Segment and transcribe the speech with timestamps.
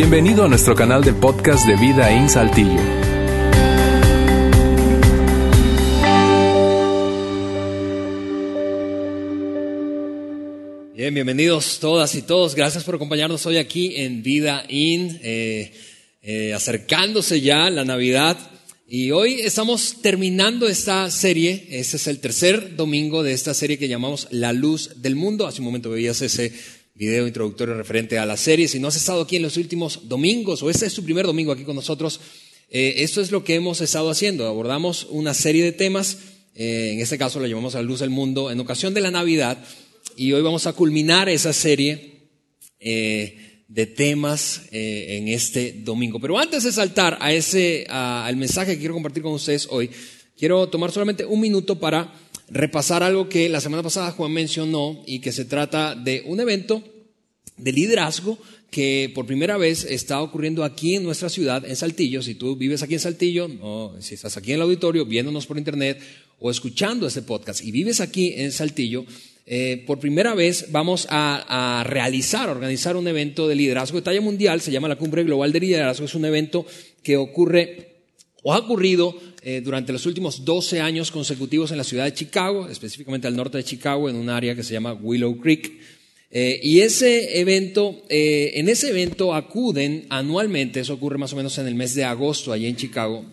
[0.00, 2.80] Bienvenido a nuestro canal de podcast de Vida en Saltillo.
[10.94, 12.54] Bien, bienvenidos todas y todos.
[12.54, 15.72] Gracias por acompañarnos hoy aquí en Vida In, eh,
[16.22, 18.38] eh, acercándose ya la Navidad.
[18.86, 21.66] Y hoy estamos terminando esta serie.
[21.70, 25.48] Este es el tercer domingo de esta serie que llamamos La Luz del Mundo.
[25.48, 26.52] Hace un momento veías ese
[26.98, 28.66] video introductorio referente a la serie.
[28.66, 31.52] Si no has estado aquí en los últimos domingos o este es tu primer domingo
[31.52, 32.20] aquí con nosotros,
[32.70, 34.48] eh, esto es lo que hemos estado haciendo.
[34.48, 36.18] Abordamos una serie de temas,
[36.56, 39.12] eh, en este caso lo llamamos a la luz del mundo, en ocasión de la
[39.12, 39.64] Navidad,
[40.16, 42.30] y hoy vamos a culminar esa serie
[42.80, 46.18] eh, de temas en este domingo.
[46.18, 49.90] Pero antes de saltar a ese, al mensaje que quiero compartir con ustedes hoy,
[50.36, 52.12] quiero tomar solamente un minuto para
[52.50, 56.82] repasar algo que la semana pasada Juan mencionó y que se trata de un evento
[57.56, 58.38] de liderazgo
[58.70, 62.22] que por primera vez está ocurriendo aquí en nuestra ciudad, en Saltillo.
[62.22, 65.58] Si tú vives aquí en Saltillo, o si estás aquí en el auditorio, viéndonos por
[65.58, 65.98] internet
[66.38, 69.04] o escuchando este podcast y vives aquí en Saltillo,
[69.46, 74.60] eh, por primera vez vamos a, realizar, organizar un evento de liderazgo de talla mundial,
[74.60, 76.66] se llama la Cumbre Global de Liderazgo, es un evento
[77.02, 77.88] que ocurre
[78.42, 82.68] o ha ocurrido eh, durante los últimos 12 años consecutivos en la ciudad de Chicago,
[82.68, 85.97] específicamente al norte de Chicago, en un área que se llama Willow Creek.
[86.30, 91.56] Eh, y ese evento, eh, en ese evento acuden anualmente, eso ocurre más o menos
[91.56, 93.24] en el mes de agosto allí en Chicago,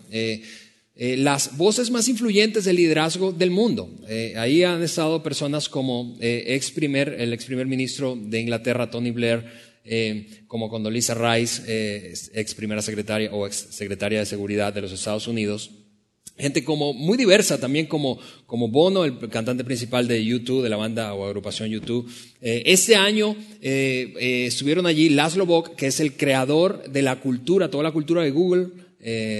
[0.98, 3.90] las voces más influyentes del liderazgo del mundo.
[4.36, 9.44] ahí han estado personas como ex primer, el ex primer ministro de Inglaterra, Tony Blair,
[10.46, 11.62] como Condoleezza Rice,
[12.32, 15.70] ex primera secretaria o ex secretaria de Seguridad de los Estados Unidos,
[16.38, 20.76] gente como muy diversa también como, como Bono, el cantante principal de YouTube, de la
[20.76, 22.10] banda o agrupación YouTube.
[22.42, 27.20] Eh, este año eh, eh, estuvieron allí Laszlo Bock, que es el creador de la
[27.20, 28.68] cultura, toda la cultura de Google,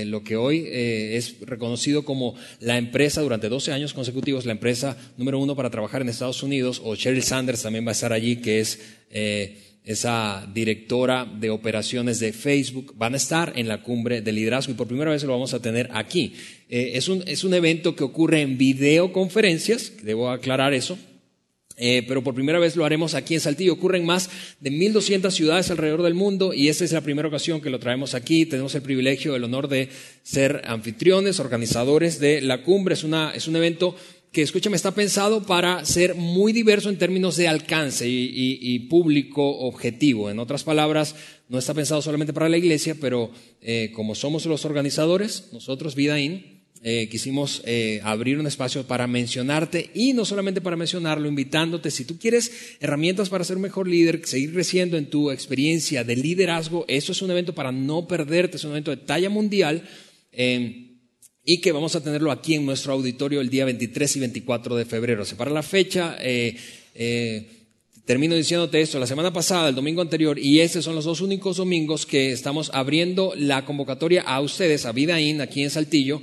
[0.06, 5.40] lo que hoy es reconocido como la empresa durante 12 años consecutivos, la empresa número
[5.40, 8.60] uno para trabajar en Estados Unidos, o Sheryl Sanders también va a estar allí, que
[8.60, 8.78] es
[9.86, 14.76] esa directora de operaciones de Facebook, van a estar en la cumbre de liderazgo y
[14.76, 16.34] por primera vez lo vamos a tener aquí.
[16.68, 20.98] Eh, es, un, es, un, evento que ocurre en videoconferencias, debo aclarar eso,
[21.78, 23.74] eh, pero por primera vez lo haremos aquí en Saltillo.
[23.74, 24.30] Ocurren más
[24.60, 28.14] de 1.200 ciudades alrededor del mundo y esta es la primera ocasión que lo traemos
[28.14, 28.46] aquí.
[28.46, 29.88] Tenemos el privilegio, el honor de
[30.22, 32.94] ser anfitriones, organizadores de la cumbre.
[32.94, 33.94] Es, una, es un evento
[34.36, 40.28] que, escúchame, está pensado para ser muy diverso en términos de alcance y, público objetivo.
[40.30, 41.14] En otras palabras,
[41.48, 43.30] no está pensado solamente para la iglesia, pero
[43.62, 49.88] eh, como somos los organizadores, nosotros, Vidaín, eh, quisimos eh, abrir un espacio para mencionarte
[49.94, 54.20] y no solamente para mencionarlo, invitándote, si tú quieres herramientas para ser un mejor líder,
[54.26, 58.64] seguir creciendo en tu experiencia de liderazgo, eso es un evento para no perderte, es
[58.64, 59.88] un evento de talla mundial
[61.48, 64.84] y que vamos a tenerlo aquí en nuestro auditorio el día 23 y 24 de
[64.84, 65.24] febrero.
[65.24, 66.56] Se para la fecha, eh,
[66.92, 67.46] eh,
[68.04, 71.58] termino diciéndote esto, la semana pasada, el domingo anterior, y estos son los dos únicos
[71.58, 76.20] domingos que estamos abriendo la convocatoria a ustedes, a Vidaín, aquí en Saltillo.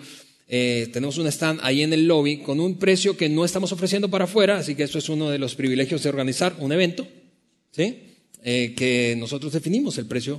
[0.50, 4.10] Eh, tenemos un stand ahí en el lobby con un precio que no estamos ofreciendo
[4.10, 7.08] para afuera, así que esto es uno de los privilegios de organizar un evento,
[7.72, 8.10] ¿sí?
[8.44, 10.38] que nosotros definimos el precio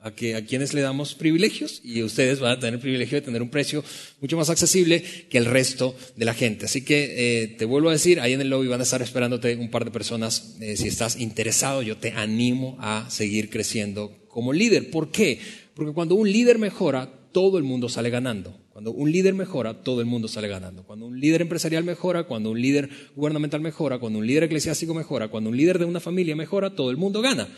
[0.00, 3.22] a, que, a quienes le damos privilegios y ustedes van a tener el privilegio de
[3.22, 3.82] tener un precio
[4.20, 6.66] mucho más accesible que el resto de la gente.
[6.66, 9.56] Así que eh, te vuelvo a decir, ahí en el lobby van a estar esperándote
[9.56, 10.56] un par de personas.
[10.60, 14.90] Eh, si estás interesado, yo te animo a seguir creciendo como líder.
[14.90, 15.40] ¿Por qué?
[15.74, 18.56] Porque cuando un líder mejora, todo el mundo sale ganando.
[18.72, 20.84] Cuando un líder mejora, todo el mundo sale ganando.
[20.84, 25.28] Cuando un líder empresarial mejora, cuando un líder gubernamental mejora, cuando un líder eclesiástico mejora,
[25.28, 27.48] cuando un líder de una familia mejora, todo el mundo gana.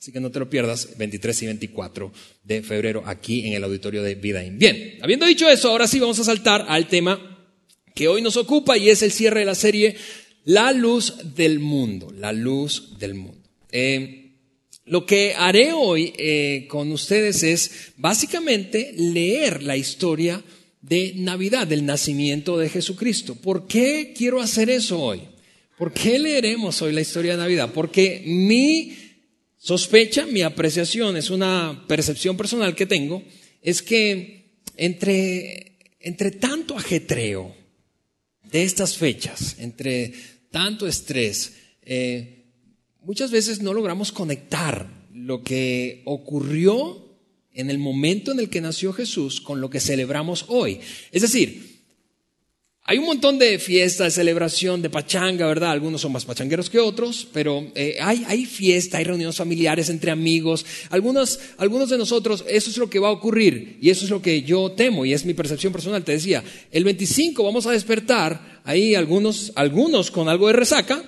[0.00, 2.12] Así que no te lo pierdas, 23 y 24
[2.44, 4.58] de febrero aquí en el auditorio de Vidaín.
[4.58, 7.38] Bien, habiendo dicho eso, ahora sí vamos a saltar al tema
[7.94, 9.96] que hoy nos ocupa y es el cierre de la serie
[10.46, 13.46] La luz del mundo, la luz del mundo.
[13.72, 14.38] Eh,
[14.86, 20.42] lo que haré hoy eh, con ustedes es básicamente leer la historia
[20.80, 23.34] de Navidad, del nacimiento de Jesucristo.
[23.34, 25.20] ¿Por qué quiero hacer eso hoy?
[25.76, 27.70] ¿Por qué leeremos hoy la historia de Navidad?
[27.74, 28.94] Porque mi
[29.60, 33.22] sospecha, mi apreciación, es una percepción personal que tengo,
[33.62, 37.54] es que entre, entre tanto ajetreo
[38.50, 40.14] de estas fechas, entre
[40.50, 41.52] tanto estrés,
[41.82, 42.46] eh,
[43.02, 47.18] muchas veces no logramos conectar lo que ocurrió
[47.52, 50.80] en el momento en el que nació Jesús con lo que celebramos hoy.
[51.12, 51.69] Es decir,
[52.90, 55.70] Hay un montón de fiestas, de celebración, de pachanga, ¿verdad?
[55.70, 60.10] Algunos son más pachangueros que otros, pero eh, hay, hay fiesta, hay reuniones familiares entre
[60.10, 60.66] amigos.
[60.88, 64.20] Algunos, algunos de nosotros, eso es lo que va a ocurrir y eso es lo
[64.20, 66.02] que yo temo y es mi percepción personal.
[66.02, 66.42] Te decía,
[66.72, 71.00] el 25 vamos a despertar ahí algunos, algunos con algo de resaca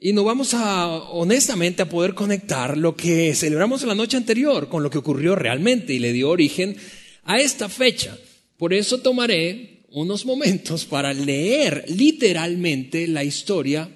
[0.00, 4.82] y no vamos a, honestamente, a poder conectar lo que celebramos la noche anterior con
[4.82, 6.78] lo que ocurrió realmente y le dio origen
[7.24, 8.16] a esta fecha.
[8.56, 13.90] Por eso tomaré unos momentos para leer literalmente la historia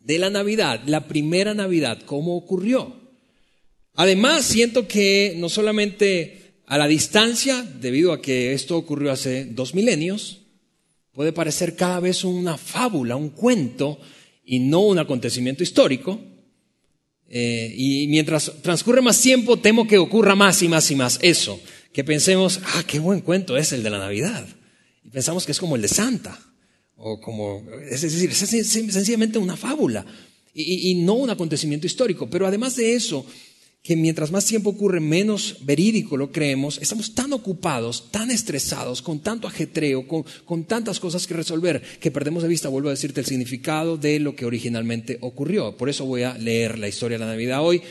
[0.00, 2.94] de la Navidad, la primera Navidad, cómo ocurrió.
[3.94, 9.74] Además, siento que no solamente a la distancia, debido a que esto ocurrió hace dos
[9.74, 10.40] milenios,
[11.12, 13.98] puede parecer cada vez una fábula, un cuento,
[14.44, 16.20] y no un acontecimiento histórico.
[17.28, 21.58] Eh, y mientras transcurre más tiempo, temo que ocurra más y más y más eso,
[21.92, 24.46] que pensemos, ah, qué buen cuento es el de la Navidad
[25.14, 26.36] pensamos que es como el de Santa,
[26.96, 30.04] o como, es decir, es sencillamente una fábula
[30.52, 32.28] y, no un acontecimiento histórico.
[32.28, 33.24] Pero además de eso,
[33.82, 39.20] que mientras más tiempo ocurre, menos verídico lo creemos, estamos tan ocupados, tan estresados, con
[39.20, 43.20] tanto ajetreo, con, con, tantas cosas que resolver, que perdemos de vista, vuelvo a decirte,
[43.20, 45.76] el significado de lo que originalmente ocurrió.
[45.76, 47.82] Por eso voy a leer la historia de la Navidad hoy,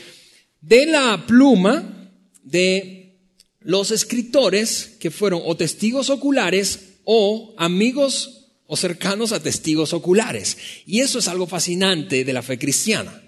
[0.60, 2.10] de la pluma
[2.42, 3.16] de
[3.60, 10.56] los escritores que fueron o testigos oculares o amigos o cercanos a testigos oculares.
[10.86, 13.22] Y eso es algo fascinante de la fe cristiana.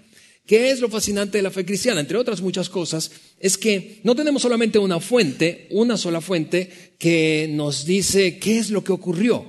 [0.45, 1.99] ¿Qué es lo fascinante de la fe cristiana?
[1.99, 7.49] Entre otras muchas cosas, es que no tenemos solamente una fuente, una sola fuente, que
[7.51, 9.45] nos dice qué es lo que ocurrió.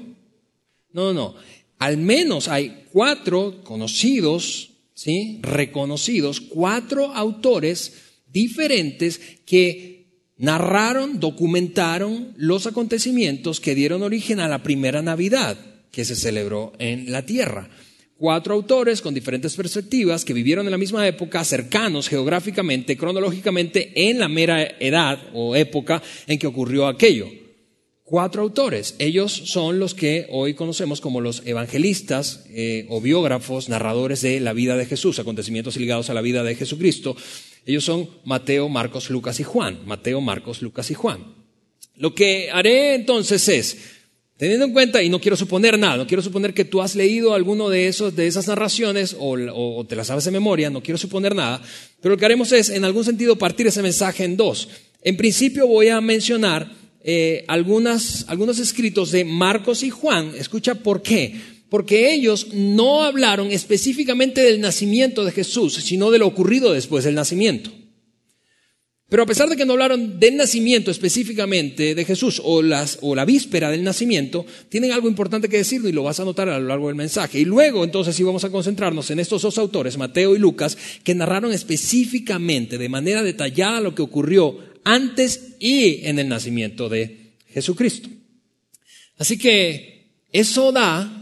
[0.93, 1.35] No, no, no.
[1.79, 5.39] Al menos hay cuatro conocidos, ¿sí?
[5.43, 7.93] Reconocidos, cuatro autores
[8.27, 9.98] diferentes que
[10.39, 15.59] narraron, documentaron los acontecimientos que dieron origen a la primera Navidad
[15.91, 17.69] que se celebró en la tierra.
[18.17, 24.19] Cuatro autores con diferentes perspectivas que vivieron en la misma época, cercanos geográficamente, cronológicamente, en
[24.19, 27.29] la mera edad o época en que ocurrió aquello.
[28.03, 28.97] Cuatro autores.
[28.99, 34.53] Ellos son los que hoy conocemos como los evangelistas eh, o biógrafos, narradores de la
[34.53, 37.17] vida de Jesús, acontecimientos ligados a la vida de Jesucristo.
[37.69, 39.81] Ellos son Mateo, Marcos, Lucas y Juan.
[39.85, 41.35] Mateo, Marcos, Lucas y Juan.
[41.97, 43.77] Lo que haré entonces es,
[44.39, 47.35] teniendo en cuenta, y no quiero suponer nada, no quiero suponer que tú has leído
[47.35, 51.35] alguno de, esos, de esas narraciones o, te las sabes de memoria, no quiero suponer
[51.35, 51.61] nada,
[52.01, 54.71] pero lo que haremos es, en algún sentido, partir ese mensaje en dos.
[55.03, 56.73] En principio voy a mencionar
[57.05, 60.33] eh, algunas, algunos escritos de Marcos y Juan.
[60.39, 61.39] Escucha por qué
[61.71, 67.15] porque ellos no hablaron específicamente del nacimiento de Jesús, sino de lo ocurrido después del
[67.15, 67.71] nacimiento.
[69.11, 72.61] Pero a pesar de que no hablaron del nacimiento específicamente de Jesús o,
[73.01, 76.51] o la víspera del nacimiento, tienen algo importante que decir y lo vas a notar
[76.51, 77.41] a lo largo del mensaje.
[77.41, 81.15] Y luego entonces sí vamos a concentrarnos en estos dos autores, Mateo y Lucas, que
[81.15, 88.11] narraron específicamente, de manera detallada, lo que ocurrió antes y en el nacimiento de Jesucristo.
[89.17, 91.18] Así que eso da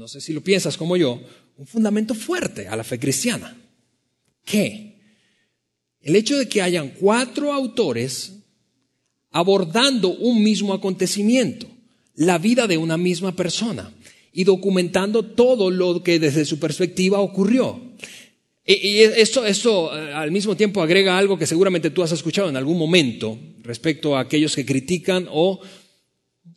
[0.00, 1.20] no sé si lo piensas como yo,
[1.58, 3.54] un fundamento fuerte a la fe cristiana.
[4.46, 4.96] ¿Qué?
[6.00, 8.32] El hecho de que hayan cuatro autores
[9.30, 11.66] abordando un mismo acontecimiento,
[12.14, 13.92] la vida de una misma persona
[14.32, 17.78] y documentando todo lo que desde su perspectiva ocurrió.
[18.64, 22.56] Y esto, esto eh, al mismo tiempo agrega algo que seguramente tú has escuchado en
[22.56, 25.60] algún momento respecto a aquellos que critican o,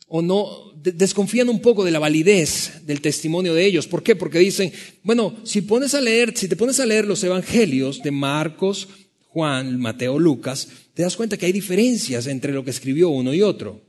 [0.08, 3.86] o no desconfían un poco de la validez del testimonio de ellos.
[3.86, 4.16] ¿Por qué?
[4.16, 8.10] Porque dicen, bueno, si pones a leer, si te pones a leer los evangelios de
[8.10, 8.88] Marcos,
[9.28, 13.42] Juan, Mateo, Lucas, te das cuenta que hay diferencias entre lo que escribió uno y
[13.42, 13.82] otro.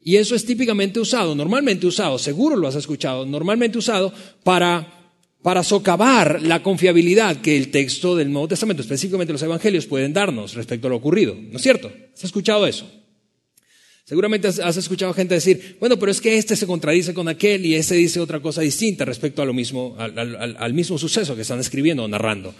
[0.00, 4.12] Y eso es típicamente usado, normalmente usado, seguro lo has escuchado, normalmente usado
[4.44, 5.12] para,
[5.42, 10.54] para socavar la confiabilidad que el texto del Nuevo Testamento, específicamente los evangelios, pueden darnos
[10.54, 11.34] respecto a lo ocurrido.
[11.34, 11.92] ¿No es cierto?
[12.14, 12.88] ¿Has escuchado eso?
[14.08, 17.74] Seguramente has, escuchado gente decir, bueno, pero es que este se contradice con aquel y
[17.74, 21.60] ese dice otra cosa distinta respecto a lo mismo, al, al mismo suceso que están
[21.60, 22.54] escribiendo o narrando.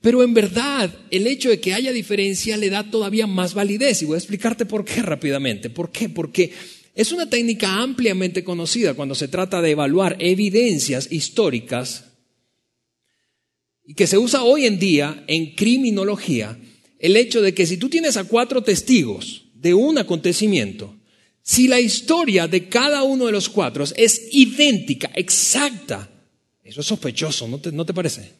[0.00, 4.06] Pero en verdad, el hecho de que haya diferencia le da todavía más validez y
[4.06, 5.70] voy a explicarte por qué rápidamente.
[5.70, 6.08] ¿Por qué?
[6.08, 6.50] Porque
[6.96, 12.06] es una técnica ampliamente conocida cuando se trata de evaluar evidencias históricas
[13.86, 16.58] y que se usa hoy en día en criminología,
[16.98, 20.96] el hecho de que si tú tienes a cuatro testigos, de un acontecimiento,
[21.40, 26.10] si la historia de cada uno de los cuatro es idéntica, exacta,
[26.62, 28.32] eso es sospechoso, ¿no te, ¿no te parece?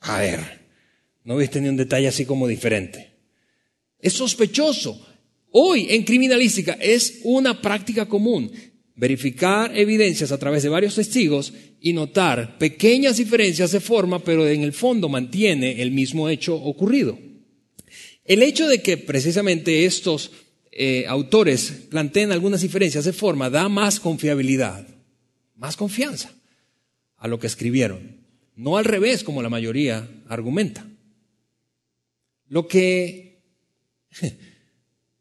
[0.00, 0.40] A ver,
[1.24, 3.12] no viste ni un detalle así como diferente.
[4.00, 5.06] Es sospechoso.
[5.52, 8.50] Hoy en criminalística es una práctica común.
[8.94, 14.62] verificar evidencias a través de varios testigos y notar pequeñas diferencias de forma, pero en
[14.62, 17.18] el fondo mantiene el mismo hecho ocurrido.
[18.24, 20.30] El hecho de que precisamente estos
[20.70, 24.86] eh, autores planteen algunas diferencias de forma da más confiabilidad,
[25.56, 26.32] más confianza
[27.16, 28.24] a lo que escribieron,
[28.56, 30.86] no al revés como la mayoría argumenta.
[32.48, 33.42] Lo que,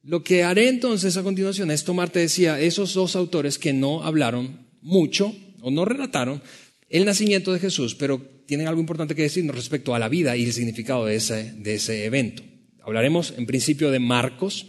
[0.04, 4.68] lo que haré entonces a continuación es tomarte, decía, esos dos autores que no hablaron
[4.82, 6.42] mucho o no relataron
[6.90, 10.44] el nacimiento de Jesús, pero tienen algo importante que decirnos respecto a la vida y
[10.44, 12.44] el significado de ese, de ese evento.
[12.84, 14.66] Hablaremos en principio de Marcos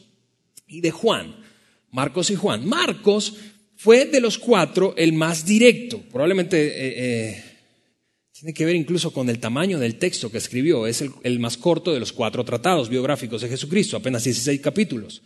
[0.67, 1.35] y de Juan.
[1.91, 2.67] Marcos y Juan.
[2.67, 3.35] Marcos
[3.77, 6.01] fue de los cuatro el más directo.
[6.11, 7.45] Probablemente eh, eh,
[8.33, 10.87] tiene que ver incluso con el tamaño del texto que escribió.
[10.87, 15.23] Es el, más corto de los cuatro tratados biográficos de Jesucristo, apenas 16 capítulos.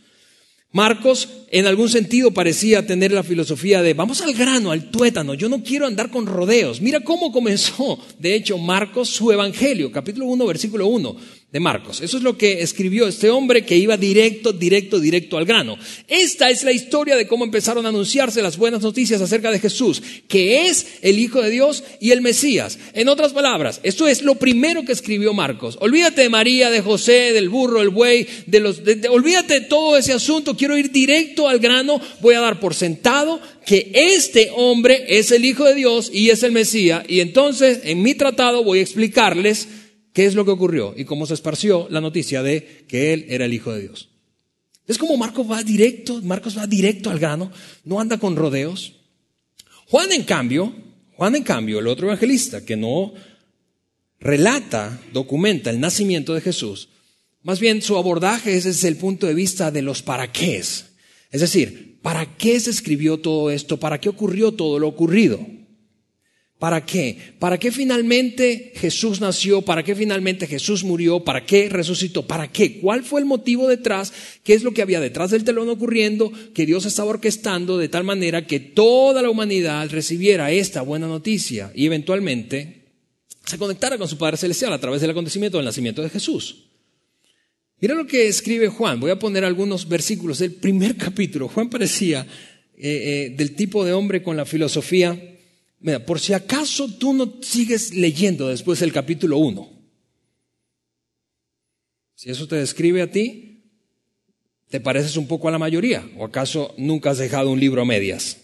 [0.71, 5.47] Marcos, en algún sentido, parecía tener la filosofía de vamos al grano, al tuétano, yo
[5.47, 6.81] no quiero andar con rodeos.
[6.81, 11.15] Mira cómo comenzó, de hecho, Marcos su evangelio, capítulo 1, versículo 1
[11.51, 12.01] de Marcos.
[12.01, 15.77] Eso es lo que escribió este hombre que iba directo, directo, directo al grano.
[16.09, 20.03] Esta es la historia de cómo empezaron a anunciarse las buenas noticias acerca de Jesús,
[20.27, 22.77] que es el Hijo de Dios y el Mesías.
[22.93, 25.77] En otras palabras, esto es lo primero que escribió Marcos.
[25.79, 30.11] Olvídate de María, de José, del burro, el buey, de los, olvídate de todo ese
[30.11, 30.57] asunto.
[30.57, 32.01] Quiero ir directo al grano.
[32.19, 36.43] Voy a dar por sentado que este hombre es el Hijo de Dios y es
[36.43, 37.05] el Mesías.
[37.07, 39.69] Y entonces, en mi tratado voy a explicarles
[40.17, 43.45] qué es lo que ocurrió y cómo se esparció la noticia de que él era
[43.45, 44.09] el Hijo de Dios.
[44.87, 47.51] Es como Marcos va directo, Marcos va directo al grano,
[47.83, 48.93] no anda con rodeos.
[49.85, 50.73] Juan, en cambio,
[51.17, 53.13] Juan, en cambio, el otro evangelista que no
[54.19, 56.89] relata, documenta el nacimiento de Jesús,
[57.43, 60.57] más bien su abordaje es desde el punto de vista de los para qué.
[60.57, 60.89] Es
[61.29, 63.79] decir, ¿para qué se escribió todo esto?
[63.79, 65.45] ¿Para qué ocurrió todo lo ocurrido?
[66.59, 67.35] ¿Para qué?
[67.37, 69.61] ¿Para qué finalmente Jesús nació?
[69.61, 71.19] ¿Para qué finalmente Jesús murió?
[71.19, 72.25] ¿Para qué resucitó?
[72.25, 72.79] ¿Para qué?
[72.79, 74.11] ¿Cuál fue el motivo detrás?
[74.43, 76.31] ¿Qué es lo que había detrás del telón ocurriendo?
[76.55, 81.71] Que Dios estaba orquestando de tal manera que toda la humanidad recibiera esta buena noticia
[81.75, 82.85] y eventualmente
[83.45, 86.63] se conectara con su Padre Celestial a través del acontecimiento del nacimiento de Jesús.
[87.79, 88.99] Mira lo que escribe Juan.
[88.99, 91.49] Voy a poner algunos versículos del primer capítulo.
[91.49, 92.25] Juan parecía
[92.75, 95.36] eh, eh, del tipo de hombre con la filosofía
[95.79, 99.69] Mira, por si acaso tú no sigues leyendo después del capítulo 1.
[102.15, 103.63] Si eso te describe a ti,
[104.69, 106.09] te pareces un poco a la mayoría.
[106.17, 108.37] ¿O acaso nunca has dejado un libro a medias?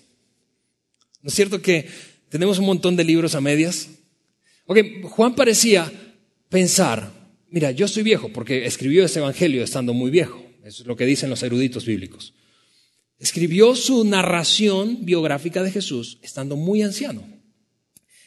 [1.21, 1.87] ¿No es cierto que
[2.29, 3.89] tenemos un montón de libros a medias?
[4.65, 5.91] Ok, Juan parecía
[6.49, 7.11] pensar,
[7.49, 10.45] mira, yo soy viejo porque escribió este evangelio estando muy viejo.
[10.63, 12.33] Eso es lo que dicen los eruditos bíblicos
[13.23, 17.23] escribió su narración biográfica de Jesús estando muy anciano.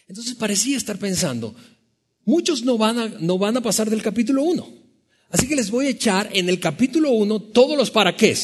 [0.08, 1.54] Entonces parecía estar pensando,
[2.24, 4.66] muchos no van a, no van a pasar del capítulo 1.
[5.28, 8.34] Así que les voy a echar en el capítulo 1 todos los para qué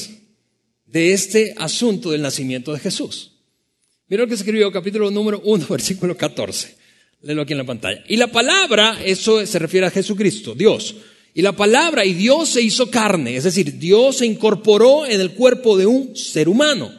[0.85, 3.33] de este asunto del nacimiento de Jesús.
[4.09, 6.77] Mira lo que escribió capítulo número 1, versículo 14.
[7.23, 8.05] Léelo aquí en la pantalla.
[8.09, 10.97] Y la palabra, eso se refiere a Jesucristo, Dios
[11.35, 15.33] y la palabra, y Dios se hizo carne, es decir, Dios se incorporó en el
[15.33, 16.93] cuerpo de un ser humano.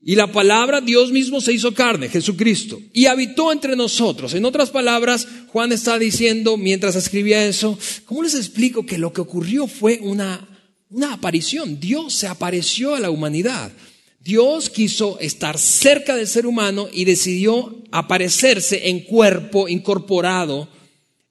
[0.00, 4.34] Y la palabra, Dios mismo se hizo carne, Jesucristo, y habitó entre nosotros.
[4.34, 9.22] En otras palabras, Juan está diciendo, mientras escribía eso, ¿cómo les explico que lo que
[9.22, 10.46] ocurrió fue una,
[10.90, 11.80] una aparición?
[11.80, 13.72] Dios se apareció a la humanidad.
[14.20, 20.68] Dios quiso estar cerca del ser humano y decidió aparecerse en cuerpo incorporado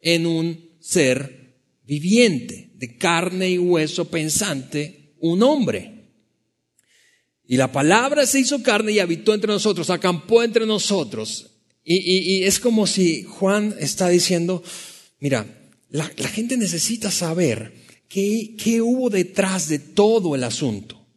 [0.01, 1.46] en un ser
[1.87, 6.11] viviente, de carne y hueso pensante, un hombre.
[7.47, 11.51] Y la palabra se hizo carne y habitó entre nosotros, acampó entre nosotros.
[11.89, 14.61] Y, es como si Juan está diciendo,
[15.21, 15.47] mira,
[15.89, 17.73] la, gente necesita saber
[18.09, 21.07] qué, qué hubo detrás de todo el asunto,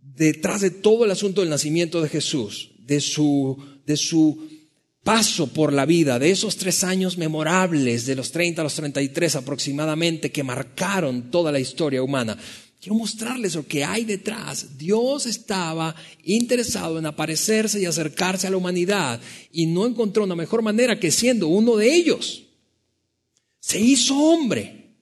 [0.00, 4.48] detrás de todo el asunto del nacimiento de Jesús, de su, de su
[5.06, 9.36] paso por la vida, de esos tres años memorables, de los 30 a los 33
[9.36, 12.36] aproximadamente, que marcaron toda la historia humana.
[12.80, 14.76] Quiero mostrarles lo que hay detrás.
[14.76, 15.94] Dios estaba
[16.24, 19.20] interesado en aparecerse y acercarse a la humanidad
[19.52, 22.42] y no encontró una mejor manera que siendo uno de ellos.
[23.60, 24.96] Se hizo hombre.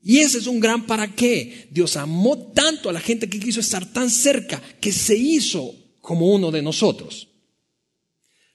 [0.00, 1.66] Y ese es un gran para qué.
[1.72, 6.32] Dios amó tanto a la gente que quiso estar tan cerca que se hizo como
[6.32, 7.31] uno de nosotros.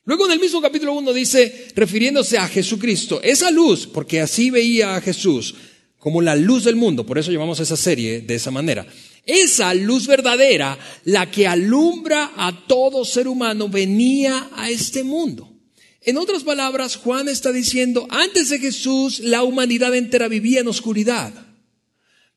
[0.07, 4.95] Luego en el mismo capítulo 1 dice, refiriéndose a Jesucristo, esa luz, porque así veía
[4.95, 5.53] a Jesús
[5.99, 8.87] como la luz del mundo, por eso llamamos esa serie de esa manera,
[9.25, 15.53] Esa luz verdadera, la que alumbra a todo ser humano, venía a este mundo.
[15.99, 21.33] En otras palabras, Juan está diciendo, antes de Jesús, la humanidad entera vivía en oscuridad.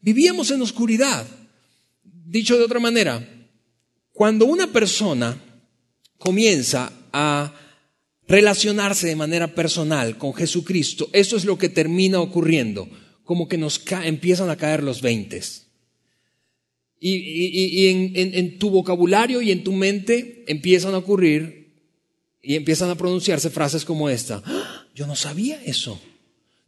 [0.00, 1.24] Vivíamos en oscuridad.
[2.02, 3.24] Dicho de otra manera,
[4.12, 5.40] cuando una persona
[6.18, 7.54] comienza a
[8.28, 12.88] relacionarse de manera personal con Jesucristo, eso es lo que termina ocurriendo,
[13.24, 15.66] como que nos empiezan a caer los veintes.
[17.02, 21.60] Y, en tu vocabulario y en tu mente empiezan a ocurrir
[22.42, 24.42] y empiezan a pronunciarse frases como esta.
[24.44, 24.86] ¡Ah!
[24.94, 26.00] Yo no sabía eso.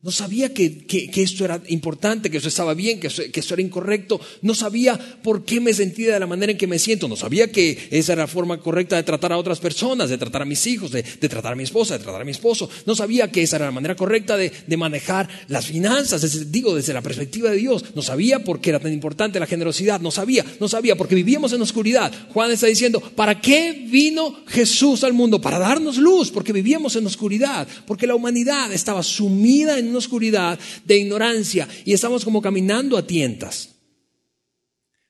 [0.04, 4.20] No sabía que, esto era importante, que eso estaba bien, que eso, que era incorrecto.
[4.40, 7.06] No sabía por qué me sentía de la manera en que me siento.
[7.06, 10.42] No sabía que esa era la forma correcta de tratar a otras personas, de tratar
[10.42, 12.68] a mis hijos, de, tratar a mi esposa, de tratar a mi esposo.
[12.84, 17.00] No sabía que esa era la manera correcta de, manejar las finanzas, digo, desde la
[17.00, 17.84] perspectiva de Dios.
[17.94, 20.00] No sabía por qué era tan importante la generosidad.
[20.00, 22.12] No sabía, no sabía, porque vivíamos en oscuridad.
[22.32, 25.40] Juan está diciendo, ¿para qué vino Jesús al mundo?
[25.40, 30.58] Para darnos luz, porque vivíamos en oscuridad, porque la humanidad estaba sumida en una oscuridad
[30.84, 33.70] de ignorancia y estamos como caminando a tientas.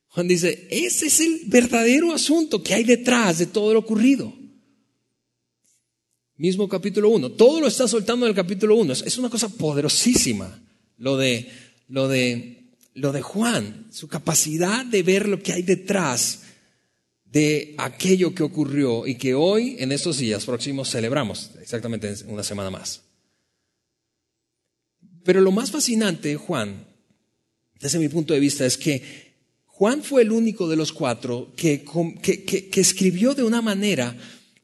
[0.08, 4.32] Juan dice, ese es el verdadero asunto que hay detrás de todo lo ocurrido.
[6.36, 7.32] Mismo capítulo 1.
[7.32, 8.92] Todo lo está soltando en el capítulo 1.
[8.92, 10.62] Es una cosa poderosísima
[10.98, 11.48] lo de,
[11.88, 16.42] lo de, lo de Juan, su capacidad de ver lo que hay detrás
[17.24, 22.68] de aquello que ocurrió y que hoy, en estos días próximos, celebramos, exactamente una semana
[22.68, 23.02] más.
[25.24, 26.86] Pero lo más fascinante, Juan,
[27.80, 29.02] desde mi punto de vista, es que
[29.66, 31.84] Juan fue el único de los cuatro que,
[32.74, 34.16] escribió de una manera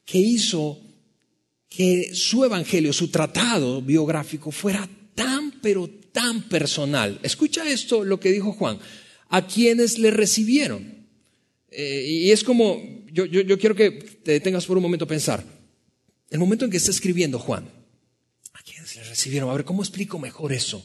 [0.05, 0.81] que hizo
[1.69, 7.19] que su evangelio, su tratado biográfico fuera tan, pero tan personal.
[7.23, 8.79] Escucha esto, lo que dijo Juan,
[9.29, 11.07] a quienes le recibieron.
[11.71, 12.81] Eh, y es como,
[13.13, 15.45] yo, yo, quiero que te detengas por un momento a pensar,
[16.31, 17.69] el momento en que está escribiendo Juan,
[19.05, 19.51] recibieron.
[19.51, 20.85] A ver, ¿cómo explico mejor eso?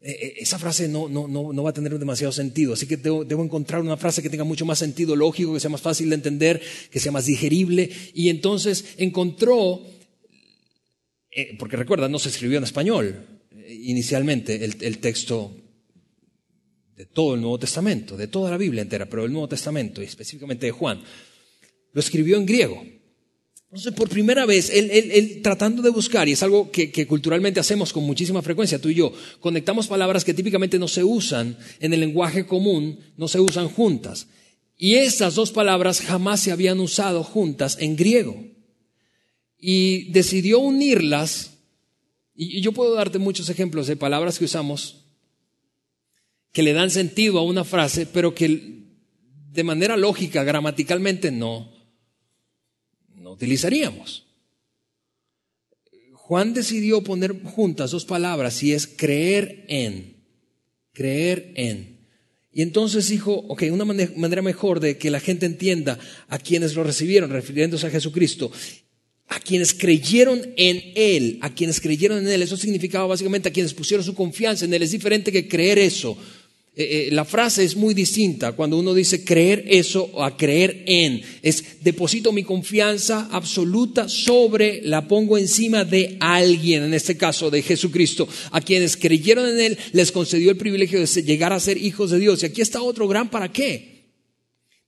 [0.00, 3.24] Eh, eh, esa frase no, no, no, va a tener demasiado sentido, así que debo,
[3.42, 6.62] encontrar una frase que tenga mucho más sentido lógico, que sea más fácil de entender,
[6.90, 7.90] que sea más digerible.
[8.14, 9.82] Y entonces encontró,
[11.30, 15.56] eh, porque recuerda, no se escribió en español inicialmente el, el texto
[16.94, 20.04] de todo el Nuevo Testamento, de toda la Biblia entera, pero el Nuevo Testamento y
[20.04, 21.02] específicamente de Juan,
[21.92, 22.84] lo escribió en griego.
[23.76, 27.92] Entonces, por primera vez, él, tratando de buscar, y es algo que, que, culturalmente hacemos
[27.92, 32.00] con muchísima frecuencia, tú y yo, conectamos palabras que típicamente no se usan en el
[32.00, 34.28] lenguaje común, no se usan juntas.
[34.78, 38.46] Y estas dos palabras jamás se habían usado juntas en griego.
[39.58, 41.58] Y decidió unirlas,
[42.34, 45.04] y yo puedo darte muchos ejemplos de palabras que usamos
[46.50, 48.86] que le dan sentido a una frase, pero que
[49.52, 51.75] de manera lógica, gramaticalmente no
[53.36, 54.26] utilizaríamos.
[56.12, 60.16] Juan decidió poner juntas dos palabras y es creer en,
[60.92, 61.98] creer en.
[62.52, 66.82] Y entonces dijo, ok, una manera mejor de que la gente entienda a quienes lo
[66.82, 68.50] recibieron, refiriéndose a Jesucristo,
[69.28, 73.74] a quienes creyeron en Él, a quienes creyeron en Él, eso significaba básicamente a quienes
[73.74, 74.82] pusieron su confianza en Él.
[74.82, 76.16] Es diferente que creer eso.
[76.78, 81.22] Eh, eh, la frase es muy distinta cuando uno dice creer eso a creer en.
[81.40, 87.62] Es deposito mi confianza absoluta sobre, la pongo encima de alguien, en este caso de
[87.62, 88.28] Jesucristo.
[88.50, 92.18] A quienes creyeron en Él les concedió el privilegio de llegar a ser hijos de
[92.18, 92.42] Dios.
[92.42, 93.96] Y aquí está otro gran para qué.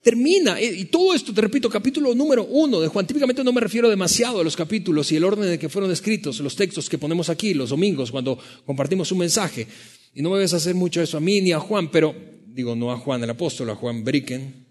[0.02, 3.06] Termina, eh, y todo esto, te repito, capítulo número uno de Juan.
[3.06, 6.38] Típicamente no me refiero demasiado a los capítulos y el orden en que fueron escritos,
[6.40, 9.66] los textos que ponemos aquí los domingos cuando compartimos un mensaje.
[10.14, 12.14] Y no me ves hacer mucho eso a mí ni a Juan, pero
[12.46, 14.66] digo, no a Juan el apóstol, a Juan Bricken.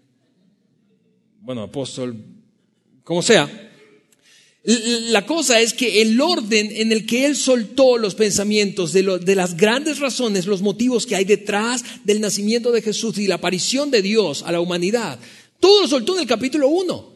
[1.40, 2.16] Bueno, apóstol,
[3.02, 3.48] como sea.
[4.64, 9.34] La cosa es que el orden en el que él soltó los pensamientos de, de,
[9.34, 13.90] las grandes razones, los motivos que hay detrás del nacimiento de Jesús y la aparición
[13.90, 15.18] de Dios a la humanidad,
[15.58, 17.12] todo lo soltó en el capítulo 1.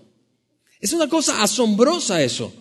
[0.80, 2.52] Es una cosa asombrosa eso.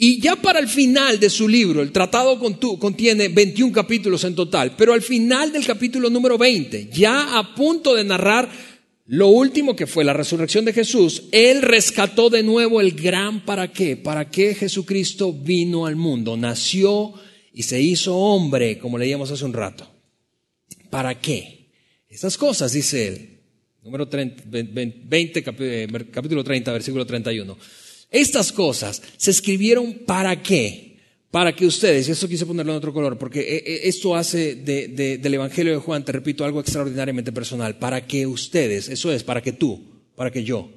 [0.00, 2.38] Y ya para el final de su libro, el tratado
[2.78, 7.96] contiene 21 capítulos en total, pero al final del capítulo número 20, ya a punto
[7.96, 8.48] de narrar
[9.06, 13.72] lo último que fue la resurrección de Jesús, él rescató de nuevo el gran para
[13.72, 17.14] qué, para qué Jesucristo vino al mundo, nació
[17.52, 19.90] y se hizo hombre, como leíamos hace un rato.
[20.90, 21.72] ¿Para qué?
[22.08, 23.40] Estas cosas, dice él,
[23.82, 25.42] número 20,
[26.12, 27.58] capítulo 30, versículo 31
[28.10, 30.88] estas cosas se escribieron para qué?
[31.30, 34.54] para que ustedes, y esto quise ponerlo en otro color, porque eh, eh, esto hace
[34.54, 39.42] del Evangelio de Juan, te repito, algo extraordinariamente personal, para que ustedes, eso es, para
[39.42, 40.70] que tú, para que yo,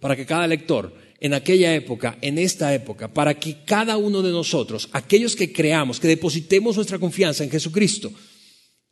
[0.00, 4.30] para que cada lector, en aquella época, en esta época, para que cada uno de
[4.30, 8.12] nosotros, aquellos que creamos, que depositemos nuestra confianza en Jesucristo,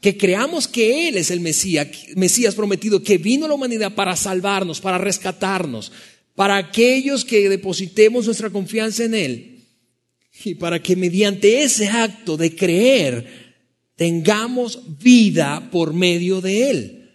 [0.00, 4.16] que creamos que Él es el Mesías, Mesías prometido, que vino a la humanidad para
[4.16, 5.92] salvarnos, para rescatarnos,
[6.36, 9.64] para aquellos que depositemos nuestra confianza en Él
[10.44, 13.56] y para que mediante ese acto de creer
[13.96, 17.10] tengamos vida por medio de Él.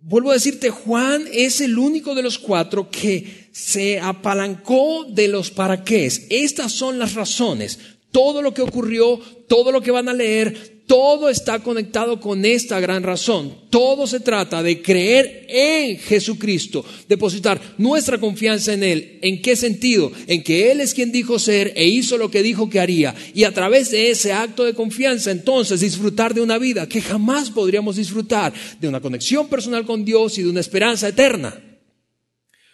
[0.00, 5.50] Vuelvo a decirte, Juan es el único de los cuatro que se apalancó de los
[5.50, 6.06] para qué.
[6.30, 7.78] Estas son las razones.
[8.10, 12.80] Todo lo que ocurrió, todo lo que van a leer, todo está conectado con esta
[12.80, 13.54] gran razón.
[13.68, 19.18] Todo se trata de creer en Jesucristo, depositar nuestra confianza en Él.
[19.20, 20.10] ¿En qué sentido?
[20.26, 23.14] En que Él es quien dijo ser e hizo lo que dijo que haría.
[23.34, 27.50] Y a través de ese acto de confianza, entonces, disfrutar de una vida que jamás
[27.50, 31.54] podríamos disfrutar, de una conexión personal con Dios y de una esperanza eterna.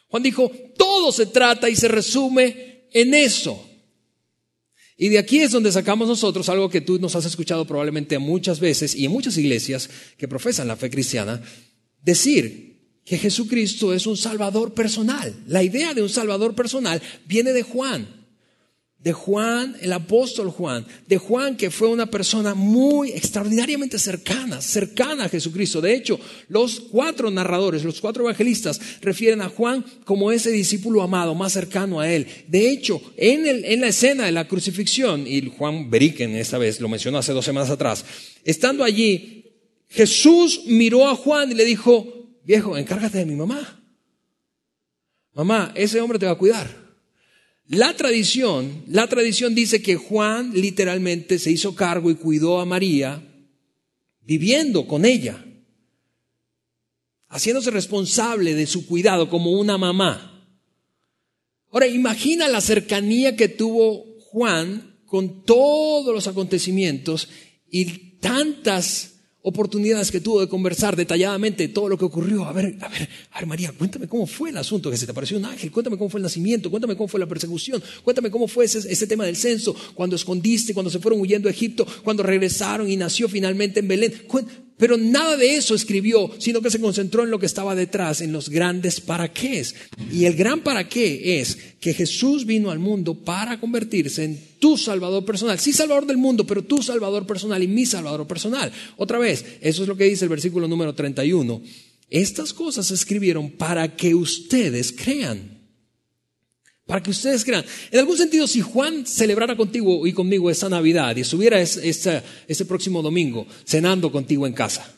[0.07, 3.74] Juan dijo, todo se trata y se resume en eso.
[4.97, 8.61] Y de aquí es donde sacamos nosotros algo que tú nos has escuchado probablemente muchas
[8.61, 11.43] veces y en muchas iglesias que profesan la fe cristiana,
[12.03, 15.35] decir que Jesucristo es un salvador personal.
[15.47, 18.14] La idea de un salvador personal viene de Juan
[19.05, 25.25] de Juan, el apóstol Juan, de Juan que fue una persona muy extraordinariamente cercana, cercana
[25.25, 25.83] a Jesucristo.
[25.83, 31.35] De hecho, los cuatro narradores, los cuatro evangelistas refieren a Juan como ese discípulo amado,
[31.35, 32.27] más cercano a él.
[32.49, 36.81] De hecho, en, el, en la escena de la crucifixión, y Juan Beriken esta vez
[36.81, 38.07] lo mencionó hace dos semanas atrás,
[38.43, 39.53] estando allí,
[39.91, 43.83] Jesús miró a Juan y le dijo, viejo, encárgate de mi mamá.
[45.35, 46.84] Mamá, ese hombre te va a cuidar.
[47.67, 53.23] La tradición, la tradición dice que Juan literalmente se hizo cargo y cuidó a María
[54.21, 55.45] viviendo con ella,
[57.29, 60.47] haciéndose responsable de su cuidado como una mamá.
[61.71, 67.29] Ahora, imagina la cercanía que tuvo Juan con todos los acontecimientos
[67.71, 69.14] y tantas
[69.47, 72.47] oportunidades que tuvo de conversar detalladamente todo lo que ocurrió.
[72.47, 75.13] A ver, a ver, a ver, María, cuéntame cómo fue el asunto, que se te
[75.13, 78.49] apareció un ángel, cuéntame cómo fue el nacimiento, cuéntame cómo fue la persecución, cuéntame cómo
[78.49, 82.23] fue ese, ese tema del censo, cuando escondiste, cuando se fueron huyendo a Egipto, cuando
[82.23, 84.15] regresaron y nació finalmente en Belén.
[84.77, 88.33] Pero nada de eso escribió, sino que se concentró en lo que estaba detrás, en
[88.33, 89.65] los grandes para qué.
[90.13, 94.77] Y el gran para qué es que Jesús vino al mundo para convertirse en tu
[94.77, 95.61] Salvador personal.
[95.61, 98.73] Sí, Salvador del mundo, pero tu Salvador personal y mi Salvador personal.
[98.97, 101.63] Otra vez, eso es lo que dice el versículo número 31.
[102.11, 105.54] Estas cosas se escribieron para que ustedes crean.
[106.87, 107.65] Para que ustedes crean.
[107.91, 112.65] En algún sentido, si Juan celebrara contigo y conmigo esa Navidad y estuviera ese, ese
[112.67, 114.95] próximo domingo cenando contigo en casa,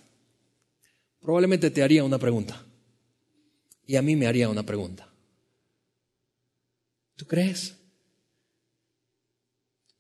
[1.20, 2.64] probablemente te haría una pregunta.
[3.86, 5.08] Y a mí me haría una pregunta.
[7.14, 7.74] ¿Tú crees?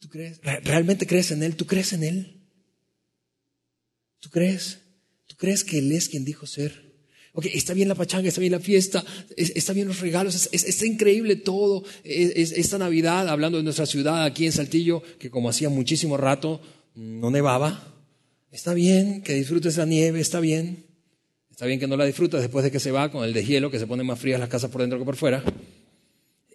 [0.00, 0.40] ¿Tú crees?
[0.42, 1.56] ¿Realmente crees en Él?
[1.56, 2.48] ¿Tú crees en Él?
[4.20, 4.80] ¿Tú crees?
[5.26, 6.85] ¿Tú crees que Él es quien dijo ser?
[7.38, 9.04] Ok, está bien la pachanga, está bien la fiesta,
[9.36, 11.84] está bien los regalos, está increíble todo.
[12.02, 16.62] esta Navidad, hablando de nuestra ciudad aquí en Saltillo, que como hacía muchísimo rato
[16.94, 17.92] no nevaba,
[18.50, 20.86] está bien que disfrutes la nieve, está bien.
[21.50, 23.70] Está bien que no la disfrutes después de que se va con el de hielo,
[23.70, 25.44] que se pone más frías las casas por dentro que por fuera.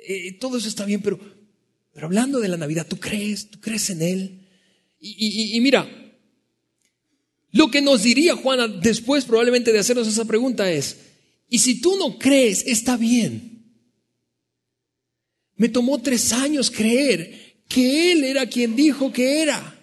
[0.04, 1.20] Eh, todo eso está bien, pero,
[1.94, 3.52] pero hablando de la Navidad, ¿tú crees?
[3.52, 4.48] ¿Tú crees en Él?
[5.00, 6.01] y mira,
[7.52, 10.98] lo que nos diría Juana después probablemente de hacernos esa pregunta es,
[11.50, 13.66] y si tú no crees, está bien.
[15.58, 19.81] Me tomó tres años creer que Él era quien dijo que era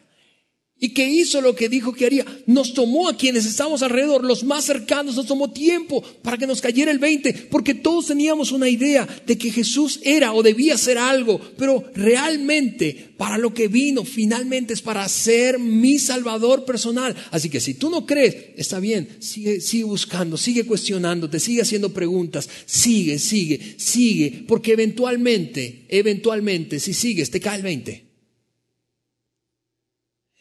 [0.80, 2.24] y que hizo lo que dijo que haría.
[2.46, 6.60] Nos tomó a quienes estábamos alrededor, los más cercanos, nos tomó tiempo para que nos
[6.60, 10.98] cayera el 20, porque todos teníamos una idea de que Jesús era o debía ser
[10.98, 17.16] algo, pero realmente para lo que vino finalmente es para ser mi Salvador personal.
[17.30, 21.92] Así que si tú no crees, está bien, sigue, sigue buscando, sigue cuestionándote, sigue haciendo
[21.92, 28.07] preguntas, sigue, sigue, sigue, porque eventualmente, eventualmente, si sigues, te cae el 20.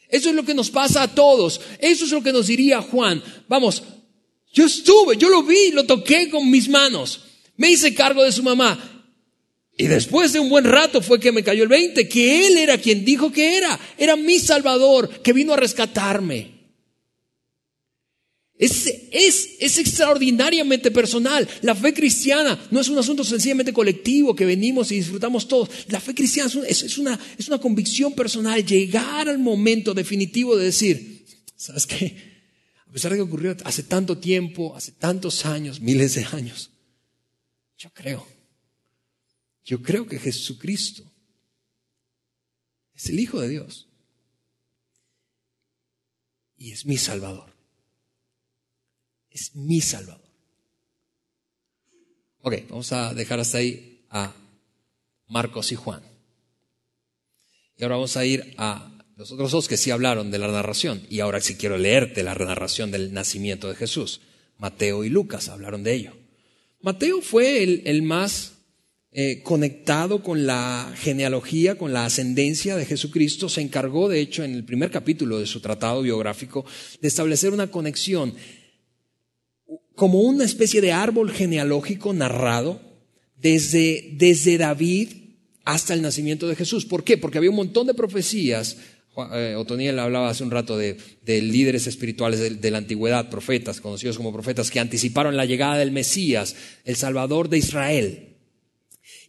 [0.10, 1.60] Eso es lo que nos pasa a todos.
[1.80, 3.22] Eso es lo que nos diría Juan.
[3.48, 3.84] Vamos,
[4.54, 7.22] yo estuve, yo lo vi, lo toqué con mis manos.
[7.58, 8.98] Me hice cargo de su mamá.
[9.78, 12.80] Y después de un buen rato fue que me cayó el 20, que Él era
[12.80, 13.80] quien dijo que era.
[13.98, 16.57] Era mi Salvador, que vino a rescatarme.
[18.58, 21.48] Es, es, es, extraordinariamente personal.
[21.62, 25.70] La fe cristiana no es un asunto sencillamente colectivo que venimos y disfrutamos todos.
[25.90, 28.66] La fe cristiana es, una, es una convicción personal.
[28.66, 32.18] Llegar al momento definitivo de decir, ¿sabes qué?
[32.88, 36.72] A pesar de que ocurrió hace tanto tiempo, hace tantos años, miles de años,
[37.78, 38.28] yo creo,
[39.64, 41.04] yo creo que Jesucristo
[42.96, 43.88] es el Hijo de Dios
[46.58, 47.57] y es mi Salvador
[49.38, 50.28] es mi Salvador.
[52.42, 54.34] Ok, vamos a dejar hasta ahí a
[55.28, 56.02] Marcos y Juan.
[57.78, 61.06] Y ahora vamos a ir a los otros dos que sí hablaron de la narración.
[61.10, 64.22] Y ahora sí quiero leerte la narración del nacimiento de Jesús.
[64.58, 66.14] Mateo y Lucas hablaron de ello.
[66.82, 68.54] Mateo fue el, más
[69.12, 73.50] eh, conectado con la genealogía, con la ascendencia de Jesucristo.
[73.50, 76.66] Se encargó, de hecho, en el primer capítulo de su tratado biográfico,
[77.02, 78.34] de establecer una conexión
[79.98, 82.80] como una especie de árbol genealógico narrado
[83.36, 85.10] desde, desde David
[85.66, 86.86] hasta el nacimiento de Jesús.
[86.86, 87.18] ¿Por qué?
[87.18, 88.78] Porque había un montón de profecías.
[89.34, 94.18] Eh, Otoniel hablaba hace un rato de, líderes espirituales de, de, la antigüedad, profetas, conocidos
[94.18, 96.56] como profetas, que anticiparon la llegada del Mesías,
[96.86, 98.37] el Salvador de Israel.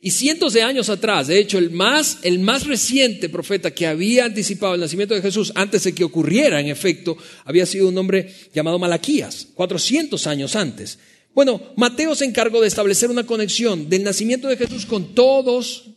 [0.01, 4.27] Y cientos de años atrás, de hecho, el más, el más reciente profeta que había
[4.27, 8.33] anticipado el nacimiento de Jesús antes de que ocurriera, en efecto, había sido un hombre
[8.55, 11.01] llamado Malaquías, 400 años antes.
[11.35, 15.91] Bueno, Mateo se encargó de establecer una conexión del nacimiento de Jesús con todos,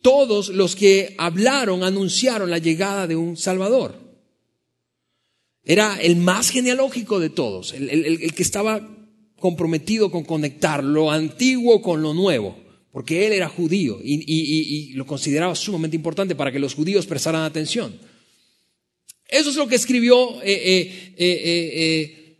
[0.00, 4.00] todos los que hablaron, anunciaron la llegada de un Salvador.
[5.62, 8.80] Era el más genealógico de todos, el, el que estaba
[9.38, 12.61] comprometido con conectar lo antiguo con lo nuevo
[12.92, 17.98] porque él era judío y, lo consideraba sumamente importante para que los judíos prestaran atención.
[19.26, 22.36] Eso es lo que escribió, eh, eh, eh,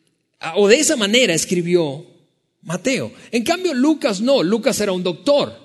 [0.57, 2.07] o de esa manera escribió
[2.61, 3.13] Mateo.
[3.31, 5.59] En cambio, Lucas no, Lucas era un doctor.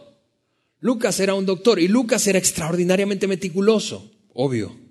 [0.79, 4.86] Lucas era un doctor y Lucas era extraordinariamente meticuloso, obvio.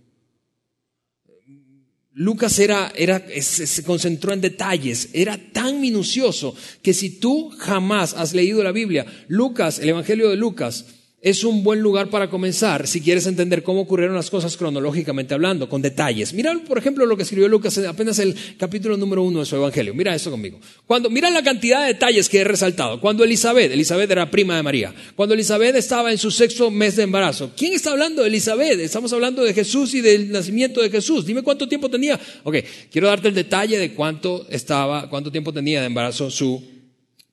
[2.19, 8.33] Lucas era, era, se concentró en detalles, era tan minucioso que si tú jamás has
[8.33, 10.87] leído la Biblia, Lucas, el Evangelio de Lucas,
[11.27, 15.69] es un buen lugar para comenzar si quieres entender cómo ocurrieron las cosas cronológicamente hablando,
[15.69, 16.33] con detalles.
[16.33, 19.93] Mira, por ejemplo, lo que escribió Lucas apenas el capítulo número uno de su Evangelio.
[19.93, 20.61] Mira esto conmigo.
[20.87, 23.01] Cuando, mira la cantidad de detalles que he resaltado.
[23.01, 27.03] Cuando Elizabeth, Elizabeth era prima de María, cuando Elizabeth estaba en su sexto mes de
[27.03, 27.51] embarazo.
[27.57, 28.79] ¿Quién está hablando de Elizabeth?
[28.79, 31.27] Estamos hablando de Jesús y del nacimiento de Jesús.
[31.27, 32.21] Dime cuánto tiempo tenía.
[32.45, 32.59] Ok,
[32.93, 36.76] quiero darte el detalle de cuánto estaba, cuánto tiempo tenía de embarazo su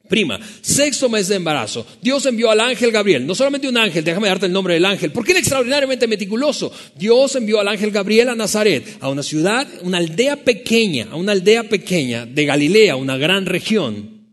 [0.08, 0.39] prima.
[0.62, 1.86] Sexto mes de embarazo.
[2.02, 3.26] Dios envió al ángel Gabriel.
[3.26, 5.12] No solamente un ángel, déjame darte el nombre del ángel.
[5.12, 6.72] Porque era extraordinariamente meticuloso.
[6.96, 11.32] Dios envió al ángel Gabriel a Nazaret, a una ciudad, una aldea pequeña, a una
[11.32, 14.28] aldea pequeña de Galilea, una gran región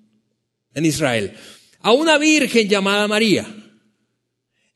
[0.74, 1.33] en Israel.
[1.80, 3.46] A una virgen llamada María.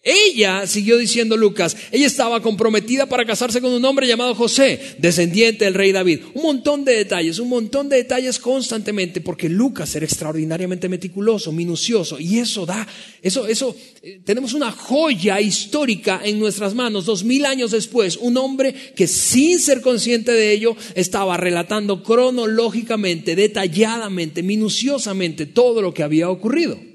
[0.05, 5.65] Ella, siguió diciendo Lucas, ella estaba comprometida para casarse con un hombre llamado José, descendiente
[5.65, 6.21] del rey David.
[6.35, 12.21] Un montón de detalles, un montón de detalles constantemente, porque Lucas era extraordinariamente meticuloso, minucioso,
[12.21, 12.87] y eso da,
[13.23, 18.37] eso, eso, eh, tenemos una joya histórica en nuestras manos, dos mil años después, un
[18.37, 26.03] hombre que sin ser consciente de ello estaba relatando cronológicamente, detalladamente, minuciosamente todo lo que
[26.03, 26.94] había ocurrido.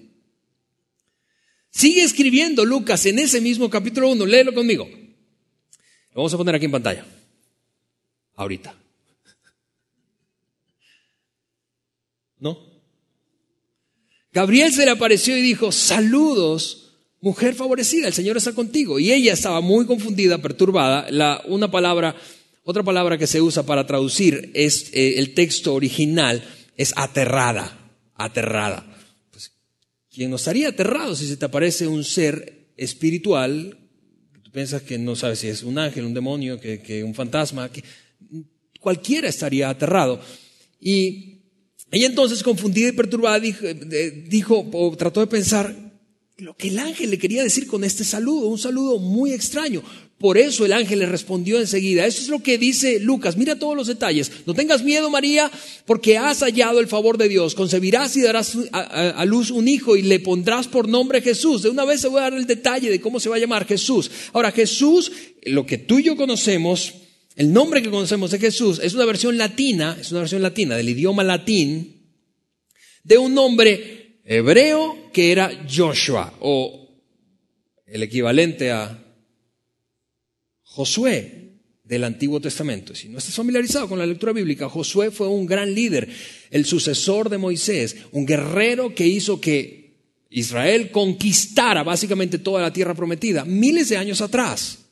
[1.71, 4.89] Sigue escribiendo Lucas en ese mismo capítulo 1, léelo conmigo.
[6.10, 7.05] Lo vamos a poner aquí en pantalla.
[8.36, 8.75] Ahorita.
[12.39, 12.58] ¿No?
[14.32, 18.99] Gabriel se le apareció y dijo, saludos, mujer favorecida, el Señor está contigo.
[18.99, 21.08] Y ella estaba muy confundida, perturbada.
[21.12, 22.15] La, una palabra,
[22.63, 26.43] otra palabra que se usa para traducir es eh, el texto original
[26.77, 28.88] es aterrada, aterrada
[30.19, 33.77] quien no estaría aterrado si se te aparece un ser espiritual,
[34.34, 37.71] que tú piensas que no sabes si es un ángel, un demonio, que, un fantasma,
[37.71, 37.86] que
[38.82, 40.19] cualquiera estaría aterrado.
[40.82, 41.38] Y
[41.89, 43.65] ella entonces, confundida y perturbada, dijo,
[44.27, 45.73] dijo o trató de pensar
[46.36, 49.82] lo que el ángel le quería decir con este saludo, un saludo muy extraño.
[50.19, 52.05] Por eso el ángel le respondió enseguida.
[52.05, 53.38] Eso es lo que dice Lucas.
[53.38, 54.29] Mira todos los detalles.
[54.45, 55.49] No tengas miedo, María,
[55.86, 57.55] porque has hallado el favor de Dios.
[57.55, 61.63] Concebirás y darás a, luz un hijo y le pondrás por nombre Jesús.
[61.63, 63.65] De una vez se voy a dar el detalle de cómo se va a llamar
[63.65, 64.12] Jesús.
[64.34, 65.10] Ahora, Jesús,
[65.43, 66.95] lo que tú y yo conocemos,
[67.38, 70.89] el nombre que conocemos de Jesús, es una versión latina, es una versión latina del
[70.89, 72.12] idioma latín,
[73.05, 76.89] de un nombre hebreo que era Joshua, o
[77.88, 79.05] el equivalente a
[80.79, 82.95] Josué, del Antiguo Testamento.
[82.95, 86.07] Si no estás familiarizado con la lectura bíblica, Josué fue un gran líder,
[86.51, 89.97] el sucesor de Moisés, un guerrero que hizo que
[90.29, 94.85] Israel conquistara básicamente toda la tierra prometida miles de años atrás,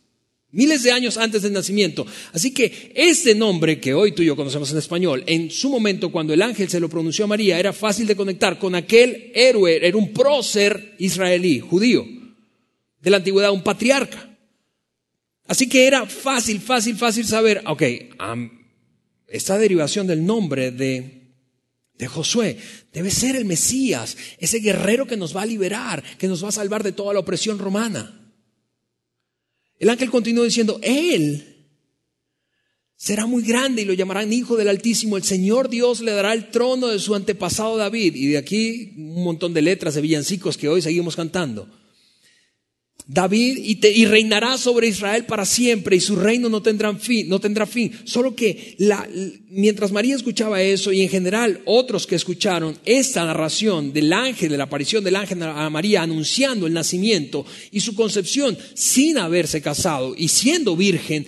[0.51, 2.05] miles de años antes del nacimiento.
[2.33, 6.11] Así que este nombre que hoy tú y yo conocemos en español, en su momento
[6.11, 9.87] cuando el ángel se lo pronunció a María, era fácil de conectar con aquel héroe,
[9.87, 12.05] era un prócer israelí, judío,
[12.99, 14.26] de la antigüedad, un patriarca.
[15.47, 17.83] Así que era fácil, fácil, fácil saber, ok,
[19.27, 21.33] esta derivación del nombre de,
[21.97, 22.57] de Josué
[22.91, 26.53] debe ser el Mesías, ese guerrero que nos va a liberar, que nos va a
[26.53, 28.13] salvar de toda la opresión romana.
[29.79, 31.57] El ángel continuó diciendo, Él
[32.95, 35.17] será muy grande y lo llamarán Hijo del Altísimo.
[35.17, 38.15] El Señor Dios le dará el trono de su antepasado David.
[38.15, 41.69] Y de aquí un montón de letras de villancicos que hoy seguimos cantando.
[43.09, 47.65] David y, reinará sobre Israel para siempre y su reino no tendrá fin, no tendrá
[47.65, 47.91] fin.
[48.03, 48.75] Solo que
[49.49, 54.57] mientras María escuchaba eso y en general otros que escucharon esta narración del ángel, de
[54.57, 60.13] la aparición del ángel a María anunciando el nacimiento y su concepción sin haberse casado
[60.17, 61.25] y siendo virgen,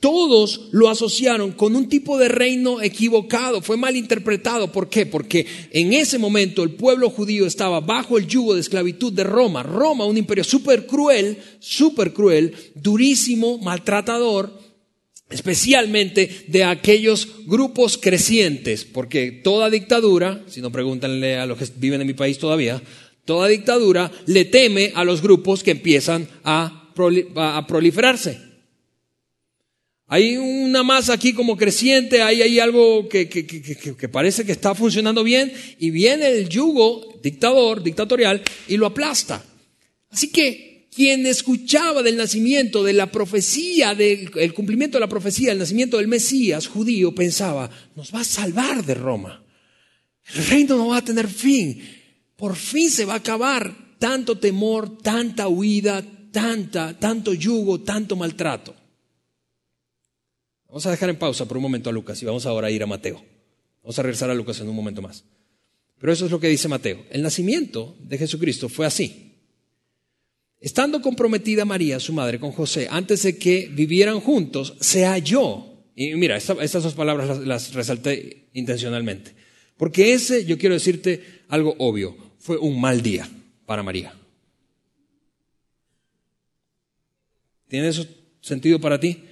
[0.00, 4.70] todos lo asociaron con un tipo de reino equivocado, fue mal interpretado.
[4.70, 5.06] ¿Por qué?
[5.06, 9.62] Porque en ese momento el pueblo judío estaba bajo el yugo de esclavitud de Roma.
[9.62, 14.60] Roma, un imperio súper cruel, súper cruel, durísimo, maltratador,
[15.30, 22.00] especialmente de aquellos grupos crecientes, porque toda dictadura, si no pregúntanle a los que viven
[22.00, 22.82] en mi país todavía,
[23.24, 26.82] toda dictadura le teme a los grupos que empiezan a,
[27.66, 28.45] proliferarse.
[30.08, 35.52] Hay una masa aquí como creciente, hay, algo que, que, parece que está funcionando bien
[35.80, 39.44] y viene el yugo dictador, dictatorial y lo aplasta.
[40.10, 45.58] Así que quien escuchaba del nacimiento, de la profecía, del cumplimiento de la profecía, del
[45.58, 49.44] nacimiento del Mesías judío, pensaba, nos va a salvar de Roma.
[50.34, 51.82] El reino no va a tener fin.
[52.36, 58.85] Por fin se va a acabar tanto temor, tanta huida, tanta, tanto yugo, tanto maltrato.
[60.76, 62.82] Vamos a dejar en pausa por un momento a Lucas y vamos ahora a ir
[62.82, 63.24] a Mateo.
[63.82, 65.24] Vamos a regresar a Lucas en un momento más.
[65.98, 67.02] Pero eso es lo que dice Mateo.
[67.08, 69.32] El nacimiento de Jesucristo fue así.
[70.60, 75.64] Estando comprometida María, su madre, con José, antes de que vivieran juntos, se halló.
[75.94, 79.32] Y mira, estas dos palabras las, resalté intencionalmente.
[79.78, 83.26] Porque ese, yo quiero decirte algo obvio, fue un mal día
[83.64, 84.14] para María.
[87.66, 88.04] ¿Tiene eso
[88.42, 89.22] sentido para ti?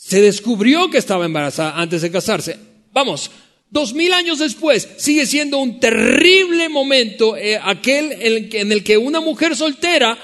[0.00, 2.56] Se descubrió que estaba embarazada antes de casarse.
[2.92, 3.32] Vamos,
[3.68, 9.20] dos mil años después sigue siendo un terrible momento eh, aquel en el que una
[9.20, 10.16] mujer soltera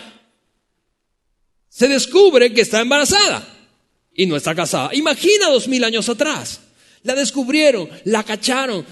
[1.68, 3.44] se descubre que está embarazada
[4.14, 4.94] y no está casada.
[4.94, 6.60] Imagina dos mil años atrás.
[7.02, 8.87] La descubrieron, la cacharon,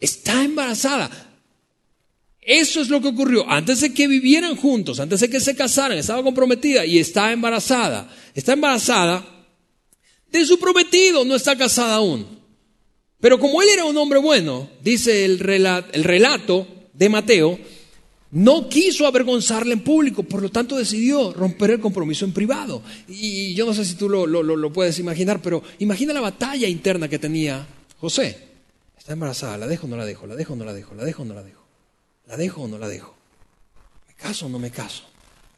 [0.00, 1.10] está embarazada.
[2.40, 3.44] Eso es lo que ocurrió.
[3.46, 8.10] Antes de que vivieran juntos, antes de que se casaran, estaba comprometida y está embarazada.
[8.34, 9.33] Está embarazada
[10.38, 12.26] de su prometido, no está casada aún.
[13.20, 17.58] Pero como él era un hombre bueno, dice el relato, de Mateo,
[18.30, 22.82] no quiso avergonzarle en público, por lo tanto decidió romper el compromiso en privado.
[23.08, 27.08] Y yo no sé si tú lo, lo, puedes imaginar, pero imagina la batalla interna
[27.08, 27.66] que tenía
[27.98, 28.48] José.
[28.98, 31.04] Está embarazada, la dejo o no la dejo, la dejo o no la dejo, la
[31.04, 31.64] dejo o no la dejo,
[32.26, 33.14] la dejo o no la dejo.
[34.08, 35.04] ¿Me caso o no me caso?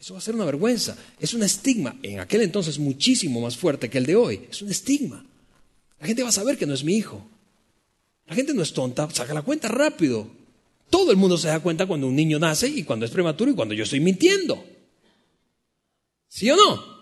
[0.01, 0.97] Eso va a ser una vergüenza.
[1.19, 1.97] Es un estigma.
[2.03, 4.47] En aquel entonces muchísimo más fuerte que el de hoy.
[4.51, 5.25] Es un estigma.
[6.01, 7.27] La gente va a saber que no es mi hijo.
[8.27, 10.29] La gente no es tonta, saca la cuenta rápido.
[10.91, 13.55] Todo el mundo se da cuenta cuando un niño nace y cuando es prematuro y
[13.55, 14.65] cuando yo estoy mintiendo.
[16.29, 16.97] ¿Sí o no?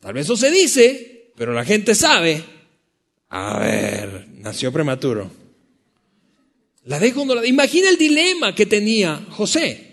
[0.00, 2.44] Tal vez eso se dice, pero la gente sabe.
[3.30, 5.30] A ver, nació prematuro.
[6.84, 9.87] La dejo no la Imagina el dilema que tenía José.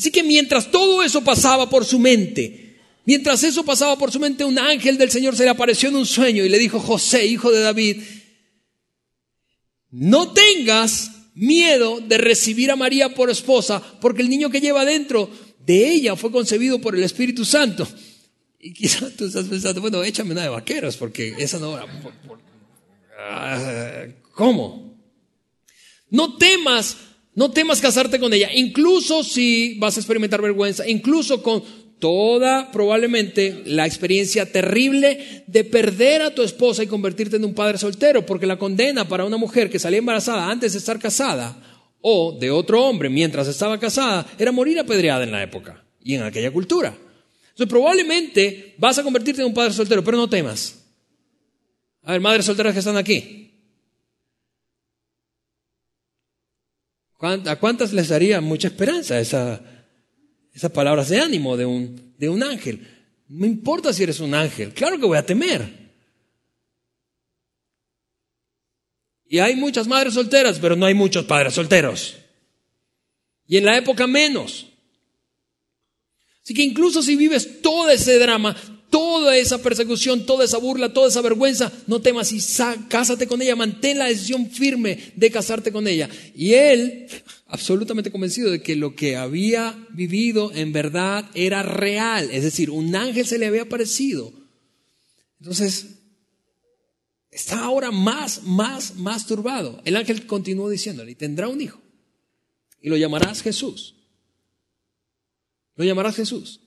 [0.00, 4.44] Así que mientras todo eso pasaba por su mente, mientras eso pasaba por su mente,
[4.44, 7.52] un ángel del Señor se le apareció en un sueño y le dijo, José, hijo
[7.52, 7.98] de David,
[9.90, 15.28] no tengas miedo de recibir a María por esposa, porque el niño que lleva dentro
[15.66, 17.86] de ella fue concebido por el Espíritu Santo.
[18.58, 21.78] Y quizás tú estás pensando, bueno, échame una de vaqueros, porque esa no...
[23.18, 24.98] Ah, ¿Cómo?
[26.08, 26.96] No temas
[27.34, 31.62] no temas casarte con ella, incluso si vas a experimentar vergüenza, incluso con
[32.00, 37.78] toda probablemente la experiencia terrible de perder a tu esposa y convertirte en un padre
[37.78, 41.56] soltero, porque la condena para una mujer que salía embarazada antes de estar casada
[42.00, 46.22] o de otro hombre mientras estaba casada era morir apedreada en la época y en
[46.22, 46.96] aquella cultura.
[47.50, 50.82] Entonces, probablemente vas a convertirte en un padre soltero, pero no temas.
[52.02, 53.49] A ver, madres solteras que están aquí.
[57.20, 59.60] ¿A cuántas les daría mucha esperanza esa,
[60.54, 62.86] esas palabras de ánimo de un, de un ángel?
[63.28, 65.80] No importa si eres un ángel, claro que voy a temer.
[69.26, 72.16] Y hay muchas madres solteras, pero no hay muchos padres solteros.
[73.46, 74.66] Y en la época menos.
[76.42, 78.56] Así que incluso si vives todo ese drama,
[78.90, 82.40] toda esa persecución, toda esa burla, toda esa vergüenza, no temas y
[82.88, 86.10] cásate con ella, mantén la decisión firme de casarte con ella.
[86.34, 87.06] Y él,
[87.46, 92.94] absolutamente convencido de que lo que había vivido en verdad era real, es decir, un
[92.94, 94.32] ángel se le había aparecido.
[95.40, 95.86] Entonces,
[97.30, 99.80] está ahora más, más, más turbado.
[99.84, 101.80] El ángel continuó diciéndole, tendrá un hijo,
[102.82, 103.94] y lo llamarás Jesús.
[105.76, 106.60] Lo llamarás Jesús.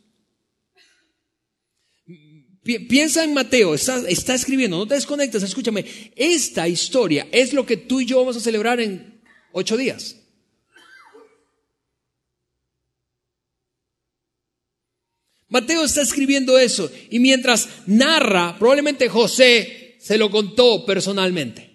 [2.64, 5.86] Piensa en Mateo, está, escribiendo, no te desconectes, escúchame.
[6.16, 10.16] Esta historia es lo que tú y yo vamos a celebrar en ocho días.
[15.50, 21.74] Mateo está escribiendo eso y mientras narra, probablemente José se lo contó personalmente.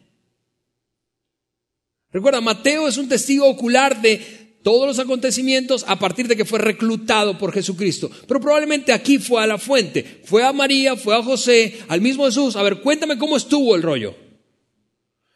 [2.10, 6.58] Recuerda, Mateo es un testigo ocular de todos los acontecimientos a partir de que fue
[6.58, 8.10] reclutado por Jesucristo.
[8.26, 12.26] Pero probablemente aquí fue a la fuente, fue a María, fue a José, al mismo
[12.26, 12.56] Jesús.
[12.56, 14.14] A ver, cuéntame cómo estuvo el rollo.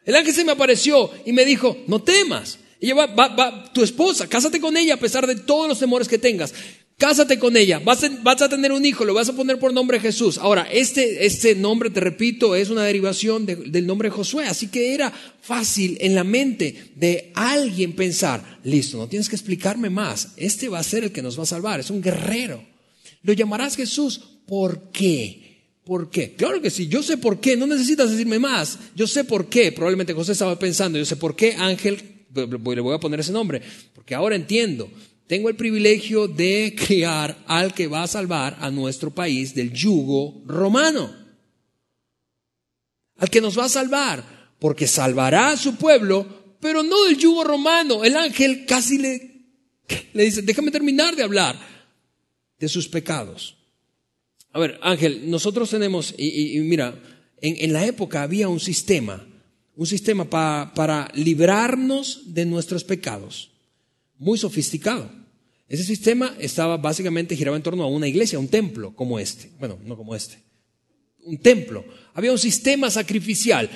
[0.04, 2.58] El ángel se me apareció y me dijo, no temas.
[2.80, 6.08] Ella va, va, va, tu esposa, cásate con ella a pesar de todos los temores
[6.08, 6.52] que tengas.
[7.02, 10.38] Cásate con ella, vas a, tener un hijo, lo vas a poner por nombre Jesús.
[10.38, 15.12] Ahora, este, este nombre, te repito, es una derivación del nombre Josué, así que era
[15.40, 20.78] fácil en la mente de alguien pensar, listo, no tienes que explicarme más, este va
[20.78, 22.64] a ser el que nos va a salvar, es un guerrero.
[23.24, 25.72] Lo llamarás Jesús, ¿por qué?
[25.82, 26.36] ¿Por qué?
[26.36, 29.72] Claro que sí, yo sé por qué, no necesitas decirme más, yo sé por qué,
[29.72, 32.00] probablemente José estaba pensando, yo sé por qué Ángel,
[32.32, 33.60] le voy a poner ese nombre,
[33.92, 34.88] porque ahora entiendo
[35.32, 40.42] tengo el privilegio de criar al que va a salvar a nuestro país del yugo
[40.44, 41.10] romano.
[43.16, 47.44] Al que nos va a salvar, porque salvará a su pueblo, pero no del yugo
[47.44, 48.04] romano.
[48.04, 49.46] El ángel casi le,
[50.12, 51.58] le dice, déjame terminar de hablar
[52.58, 53.56] de sus pecados.
[54.52, 56.94] A ver, Ángel, nosotros tenemos, y, mira,
[57.40, 59.26] en, la época había un sistema,
[59.76, 63.50] un sistema para librarnos de nuestros pecados,
[64.18, 65.21] muy sofisticado.
[65.72, 69.48] Ese sistema estaba básicamente giraba en torno a una iglesia, un templo como este.
[69.58, 70.36] Bueno, no como este.
[71.24, 71.82] Un templo.
[72.12, 73.70] Había un sistema sacrificial.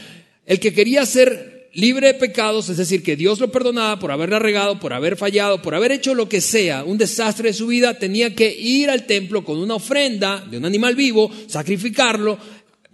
[0.44, 4.38] El que quería ser libre de pecados, es decir, que Dios lo perdonaba por haberla
[4.38, 7.98] regado, por haber fallado, por haber hecho lo que sea, un desastre de su vida,
[7.98, 12.38] tenía que ir al templo con una ofrenda de un animal vivo, sacrificarlo,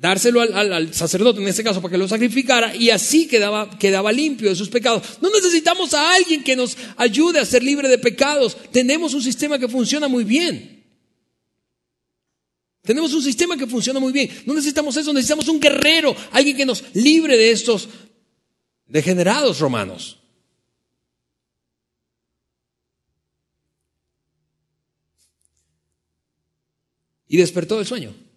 [0.03, 4.51] dárselo al, sacerdote en este caso para que lo sacrificara y así quedaba, quedaba limpio
[4.51, 5.01] de sus pecados.
[5.23, 8.57] No necesitamos a alguien que nos ayude a ser libre de pecados.
[8.73, 10.85] Tenemos un sistema que funciona muy bien.
[12.83, 14.29] Tenemos un sistema que funciona muy bien.
[14.45, 17.89] No necesitamos eso, necesitamos un guerrero, alguien que nos libre de estos
[18.89, 20.19] degenerados romanos.
[27.29, 28.32] Y despertó del sueño.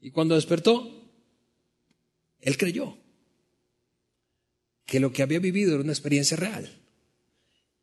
[0.00, 0.98] Y cuando despertó,
[2.40, 2.96] él creyó
[4.86, 6.70] que lo que había vivido era una experiencia real.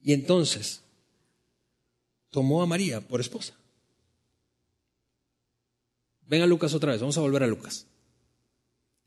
[0.01, 0.81] Y entonces
[2.29, 3.53] tomó a María por esposa.
[6.27, 7.85] Ven a Lucas otra vez, vamos a volver a Lucas.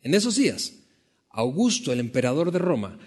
[0.03, 0.75] En esos días,
[1.31, 2.99] Augusto, el emperador de Roma,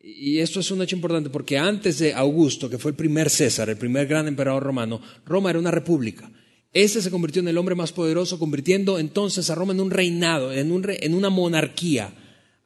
[0.00, 3.68] y esto es un hecho importante porque antes de Augusto, que fue el primer César,
[3.68, 6.30] el primer gran emperador romano, Roma era una república.
[6.72, 10.52] Este se convirtió en el hombre más poderoso, convirtiendo entonces a Roma en un reinado,
[10.52, 12.14] en, una monarquía.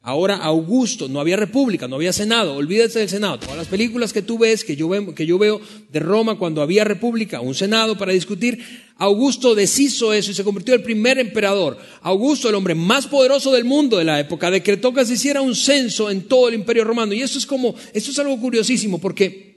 [0.03, 3.39] Ahora Augusto, no había república, no había senado, olvídate del senado.
[3.39, 5.59] Todas las películas que tú ves, que yo, veo, que yo veo
[5.91, 8.59] de Roma cuando había república, un senado para discutir,
[8.97, 11.79] Augusto deshizo eso y se convirtió en el primer emperador.
[12.03, 15.55] Augusto, el hombre más poderoso del mundo de la época, decretó que se hiciera un
[15.55, 17.11] censo en todo el imperio romano.
[17.13, 19.54] Y eso es como, esto es algo curiosísimo porque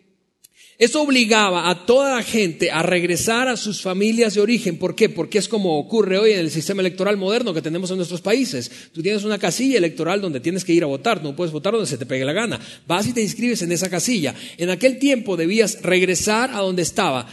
[0.79, 4.79] eso obligaba a toda la gente a regresar a sus familias de origen.
[4.79, 5.09] ¿Por qué?
[5.09, 8.70] Porque es como ocurre hoy en el sistema electoral moderno que tenemos en nuestros países.
[8.93, 11.89] Tú tienes una casilla electoral donde tienes que ir a votar, no puedes votar donde
[11.89, 12.61] se te pegue la gana.
[12.87, 14.37] Vas y te inscribes en esa casilla.
[14.57, 17.26] En aquel tiempo debías regresar a donde estaba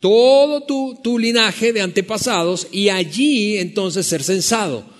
[0.00, 4.91] todo tu, tu linaje de antepasados y allí entonces ser censado.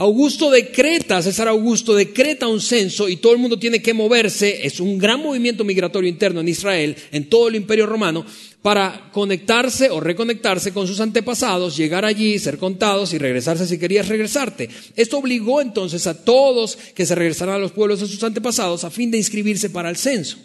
[0.00, 4.66] Augusto decreta, César Augusto decreta un censo y todo el mundo tiene que moverse.
[4.66, 8.24] Es un gran movimiento migratorio interno en Israel, en todo el imperio romano,
[8.62, 14.08] para conectarse o reconectarse con sus antepasados, llegar allí, ser contados y regresarse si querías
[14.08, 14.70] regresarte.
[14.96, 18.90] Esto obligó entonces a todos que se regresaran a los pueblos de sus antepasados a
[18.90, 20.38] fin de inscribirse para el censo.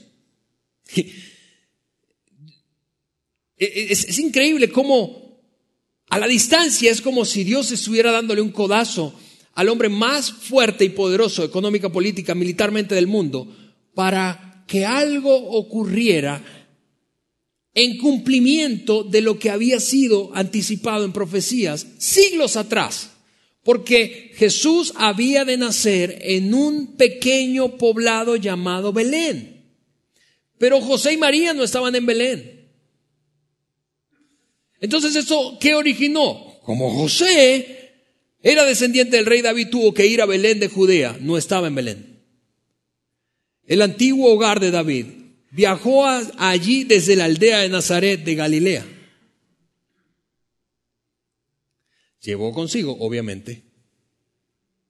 [3.57, 5.39] Es, increíble cómo
[6.09, 9.17] a la distancia es como si Dios estuviera dándole un codazo
[9.55, 13.47] al hombre más fuerte y poderoso económica, política, militarmente del mundo
[13.93, 16.43] para que algo ocurriera
[17.73, 23.11] en cumplimiento de lo que había sido anticipado en profecías siglos atrás,
[23.63, 29.63] porque Jesús había de nacer en un pequeño poblado llamado Belén.
[30.57, 32.69] Pero José y María no estaban en Belén.
[34.79, 36.59] Entonces, ¿eso qué originó?
[36.63, 37.84] Como José
[38.45, 41.73] era descendiente del rey David, tuvo que ir a Belén de Judea, no estaba en
[41.73, 42.23] Belén.
[43.65, 45.07] El antiguo hogar de David
[45.49, 48.85] viajó allí desde la aldea de Nazaret de Galilea.
[52.21, 53.63] Llevó consigo, obviamente,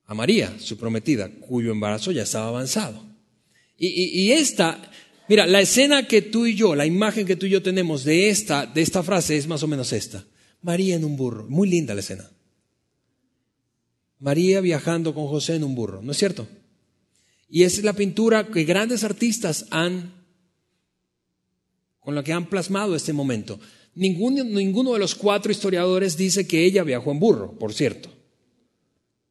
[0.03, 3.05] a María, su prometida, cuyo embarazo ya estaba avanzado.
[3.77, 4.91] Y, esta,
[5.29, 8.27] mira, la escena que tú y yo, la imagen que tú y yo tenemos de
[8.27, 10.25] esta, de esta frase es más o menos esta.
[10.61, 11.45] María en un burro.
[11.47, 12.29] Muy linda la escena.
[14.25, 16.47] María viajando con José en un burro, ¿no es cierto?
[17.47, 20.15] Y es la pintura que grandes artistas han
[21.99, 23.59] con la que han plasmado este momento.
[23.93, 28.09] Ninguno, de los cuatro historiadores dice que ella viajó en burro, por cierto.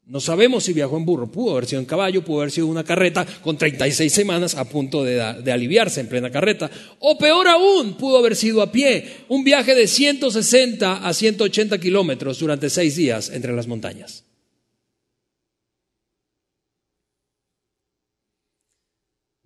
[0.05, 2.85] No sabemos si viajó en burro, pudo haber sido en caballo, pudo haber sido una
[2.85, 7.95] carreta con 36 semanas a punto de, de, aliviarse en plena carreta, o peor aún,
[7.95, 13.29] pudo haber sido a pie, un viaje de 160 a 180 kilómetros durante seis días
[13.29, 14.23] entre las montañas.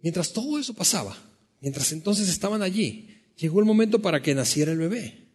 [0.02, 1.18] Mientras todo eso pasaba,
[1.62, 5.28] mientras entonces estaban allí, llegó el momento para que naciera el bebé.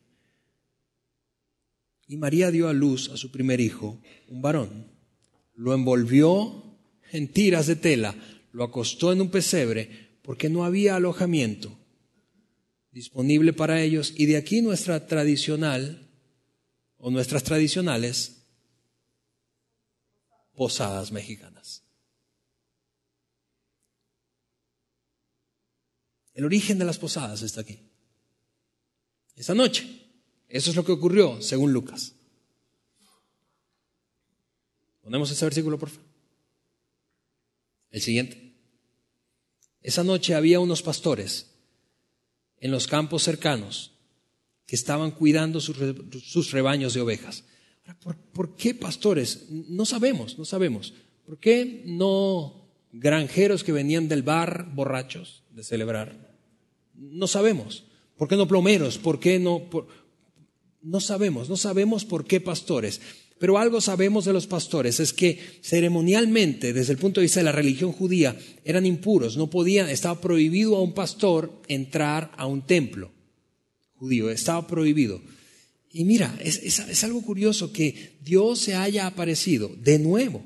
[2.07, 4.91] Y María dio a luz a su primer hijo, un varón.
[5.55, 6.77] Lo envolvió
[7.13, 8.15] en tiras de tela,
[8.53, 11.79] lo acostó en un pesebre, porque no había alojamiento
[12.91, 14.15] disponible para ellos.
[14.17, 16.09] Y de aquí nuestra tradicional,
[16.97, 18.47] o nuestras tradicionales,
[20.55, 21.54] posadas mexicanas.
[26.35, 27.79] El origen de las posadas está aquí
[29.37, 29.89] esa noche.
[30.49, 32.15] Eso es lo que ocurrió según Lucas.
[35.03, 36.07] Ponemos ese versículo, por favor.
[37.91, 38.55] El siguiente.
[39.83, 41.51] Esa noche había unos pastores
[42.59, 43.93] en los campos cercanos
[44.67, 47.45] que estaban cuidando sus, rebaños de ovejas.
[48.03, 49.51] ¿por, ¿por, qué pastores?
[49.51, 50.95] No sabemos, no sabemos.
[51.27, 52.64] ¿Por qué no
[52.95, 56.37] granjeros que venían del bar borrachos de celebrar?
[56.95, 57.85] No sabemos.
[58.17, 58.99] ¿Por qué no plomeros?
[58.99, 59.69] ¿Por qué no?
[60.83, 63.01] No sabemos, no sabemos por qué pastores.
[63.39, 67.45] Pero algo sabemos de los pastores, es que ceremonialmente, desde el punto de vista de
[67.45, 72.63] la religión judía, eran impuros, no podían, estaba prohibido a un pastor entrar a un
[72.63, 73.13] templo
[73.97, 75.21] judío, estaba prohibido.
[75.91, 80.43] Y mira, es, es algo curioso que Dios se haya aparecido de nuevo,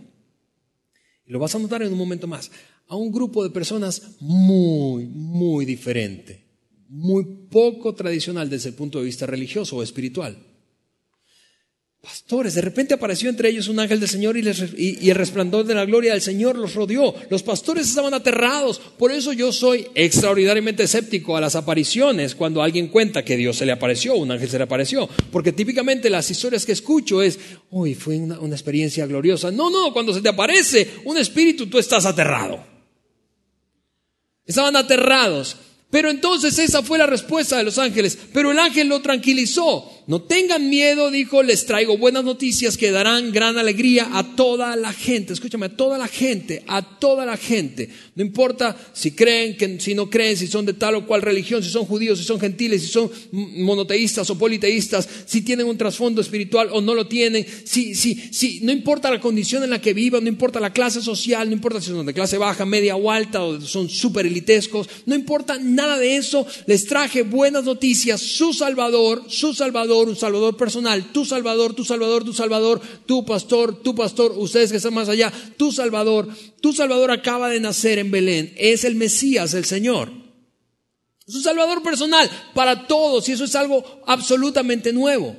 [1.29, 2.51] y lo vas a notar en un momento más,
[2.89, 6.49] a un grupo de personas muy, muy diferente
[6.89, 10.37] muy poco tradicional desde el punto de vista religioso o espiritual.
[12.01, 15.85] Pastores, de repente apareció entre ellos un ángel del Señor y, el resplandor de la
[15.85, 17.13] gloria del Señor los rodeó.
[17.29, 18.81] Los pastores estaban aterrados.
[18.97, 23.67] Por eso yo soy extraordinariamente escéptico a las apariciones cuando alguien cuenta que Dios se
[23.67, 25.09] le apareció, un ángel se le apareció.
[25.33, 27.37] Porque típicamente las historias que escucho es,
[27.71, 29.51] uy, fue una, experiencia gloriosa.
[29.51, 32.65] No, no, cuando se te aparece un espíritu tú estás aterrado.
[34.47, 35.57] Estaban aterrados.
[35.91, 38.17] Pero entonces esa fue la respuesta de los ángeles.
[38.33, 39.98] Pero el ángel lo tranquilizó.
[40.09, 44.95] No tengan miedo, dijo, les traigo buenas noticias que darán gran alegría a toda la
[44.95, 45.35] gente.
[45.35, 47.91] Escúchame, a toda la gente, a toda la gente.
[48.15, 51.69] No importa si creen, si no creen, si son de tal o cual religión, si
[51.69, 56.71] son judíos, si son gentiles, si son monoteístas o politeístas, si tienen un trasfondo espiritual
[56.73, 60.25] o no lo tienen, si, si, si, no importa la condición en la que vivan,
[60.25, 63.45] no importa la clase social, no importa si son de clase baja, media o alta
[63.45, 69.25] o son super elitescos, no importa nada de eso, les traje buenas noticias, su Salvador,
[69.29, 74.33] su Salvador un Salvador personal, tu Salvador, tu Salvador, tu Salvador, tu pastor, tu pastor,
[74.37, 76.29] ustedes que están más allá, tu Salvador,
[76.61, 80.13] tu Salvador acaba de nacer en Belén, es el Mesías, el Señor.
[81.27, 85.35] Es un Salvador personal para todos y eso es algo absolutamente nuevo.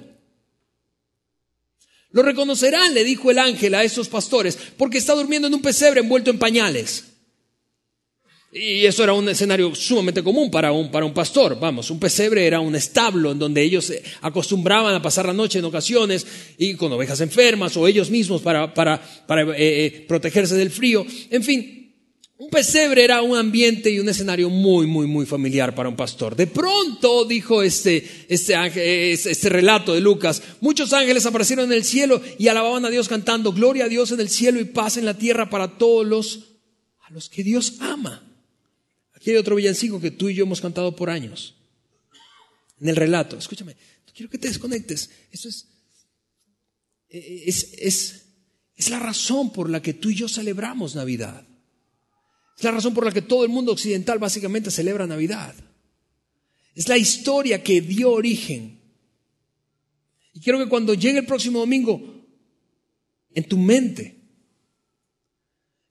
[2.12, 6.00] Lo reconocerán, le dijo el ángel a esos pastores, porque está durmiendo en un pesebre
[6.00, 7.06] envuelto en pañales.
[8.52, 11.60] Y eso era un escenario sumamente común para un, para un pastor.
[11.60, 15.66] Vamos, un pesebre era un establo en donde ellos acostumbraban a pasar la noche en
[15.66, 16.26] ocasiones
[16.58, 21.06] y con ovejas enfermas o ellos mismos para, para, para eh, eh, protegerse del frío.
[21.30, 21.80] En fin,
[22.40, 26.36] un pesebre era un ambiente y un escenario muy, muy, muy familiar para un pastor.
[26.36, 32.20] De pronto, dijo este, este, este, relato de Lucas, muchos ángeles aparecieron en el cielo
[32.40, 35.18] y alababan a Dios cantando, gloria a Dios en el cielo y paz en la
[35.18, 36.40] tierra para todos los,
[37.02, 38.29] a los que Dios ama.
[39.30, 41.54] Aquí hay otro villancico que tú y yo hemos cantado por años.
[42.82, 43.76] En el relato, escúchame,
[44.12, 45.12] quiero que te desconectes.
[45.32, 45.68] Esto es,
[47.10, 48.26] es, es,
[48.76, 51.46] es la razón por la que tú y yo celebramos Navidad.
[52.58, 55.54] Es la razón por la que todo el mundo occidental básicamente celebra Navidad.
[56.74, 58.80] Es la historia que dio origen.
[60.34, 62.26] Y quiero que cuando llegue el próximo domingo,
[63.36, 64.24] en tu mente,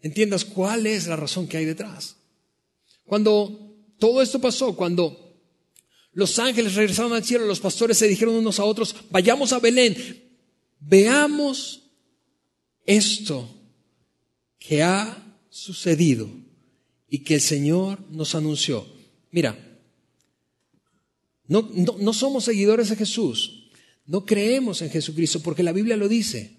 [0.00, 2.17] entiendas cuál es la razón que hay detrás.
[3.08, 5.34] Cuando todo esto pasó, cuando
[6.12, 9.96] los ángeles regresaron al cielo, los pastores se dijeron unos a otros, vayamos a Belén,
[10.78, 11.84] veamos
[12.84, 13.48] esto
[14.58, 16.28] que ha sucedido
[17.08, 18.86] y que el Señor nos anunció.
[19.30, 19.80] Mira,
[21.46, 23.70] no, no, somos seguidores de Jesús,
[24.04, 26.58] no creemos en Jesucristo porque la Biblia lo dice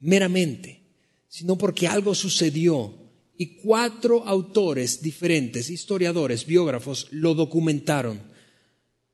[0.00, 0.82] meramente,
[1.28, 3.07] sino porque algo sucedió
[3.38, 8.20] y cuatro autores diferentes, historiadores, biógrafos, lo documentaron.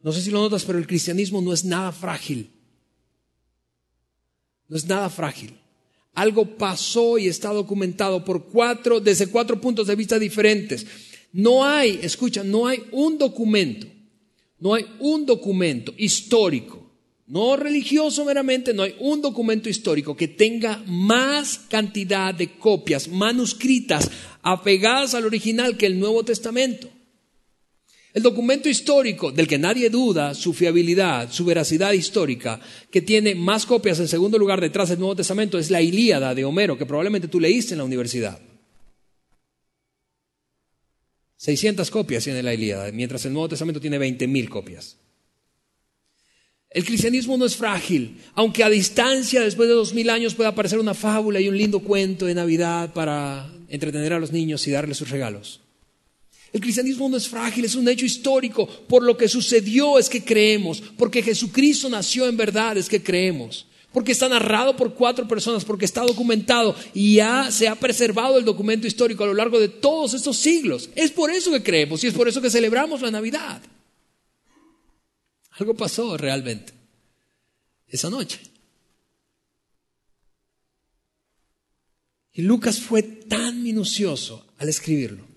[0.01, 2.51] No sé si lo notas, pero el cristianismo no es nada frágil.
[4.67, 5.55] No es nada frágil.
[6.15, 10.87] Algo pasó y está documentado por cuatro, desde cuatro puntos de vista diferentes.
[11.33, 13.87] No hay, escucha, no hay un documento,
[14.59, 16.84] no hay un documento histórico,
[17.27, 24.11] no religioso meramente, no hay un documento histórico que tenga más cantidad de copias manuscritas
[24.43, 26.89] apegadas al original que el Nuevo Testamento.
[28.13, 32.61] El documento histórico del que nadie duda su fiabilidad, su veracidad histórica,
[32.91, 36.45] que tiene más copias en segundo lugar detrás del Nuevo Testamento, es la Ilíada de
[36.45, 38.41] Homero, que probablemente tú leíste en la universidad.
[41.39, 44.99] 600 copias tiene la Ilíada, mientras el Nuevo Testamento tiene 20.000 copias.
[46.75, 50.81] El cristianismo no es frágil, aunque a distancia, después de dos mil años, pueda aparecer
[50.81, 54.99] una fábula y un lindo cuento de Navidad para entretener a los niños y darles
[54.99, 55.61] sus regalos.
[56.53, 58.67] El cristianismo no es frágil, es un hecho histórico.
[58.67, 60.83] Por lo que sucedió es que creemos.
[60.97, 63.67] Porque Jesucristo nació en verdad es que creemos.
[63.93, 68.45] Porque está narrado por cuatro personas, porque está documentado y ya se ha preservado el
[68.45, 70.91] documento histórico a lo largo de todos estos siglos.
[70.97, 73.63] Es por eso que creemos y es por eso que celebramos la Navidad.
[75.55, 76.73] Algo pasó realmente
[77.87, 78.41] esa noche.
[82.33, 85.35] Y Lucas fue tan minucioso al escribirlo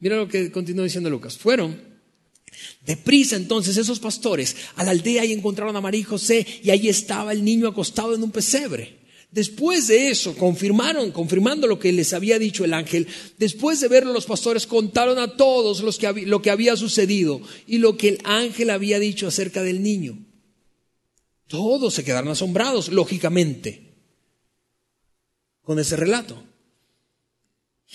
[0.00, 1.36] Mira lo que continúa diciendo Lucas.
[1.36, 1.80] Fueron
[2.84, 6.88] deprisa entonces esos pastores a la aldea y encontraron a María y José y ahí
[6.88, 8.98] estaba el niño acostado en un pesebre.
[9.30, 13.06] Después de eso, confirmaron, confirmando lo que les había dicho el ángel,
[13.36, 18.08] después de verlo los pastores contaron a todos lo que había sucedido y lo que
[18.08, 20.18] el ángel había dicho acerca del niño.
[21.46, 23.96] Todos se quedaron asombrados, lógicamente,
[25.62, 26.42] con ese relato.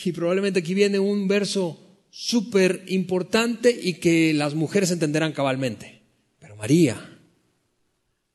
[0.06, 1.80] Y probablemente aquí viene un verso
[2.12, 6.02] súper importante y que las mujeres entenderán cabalmente.
[6.40, 7.13] Pero María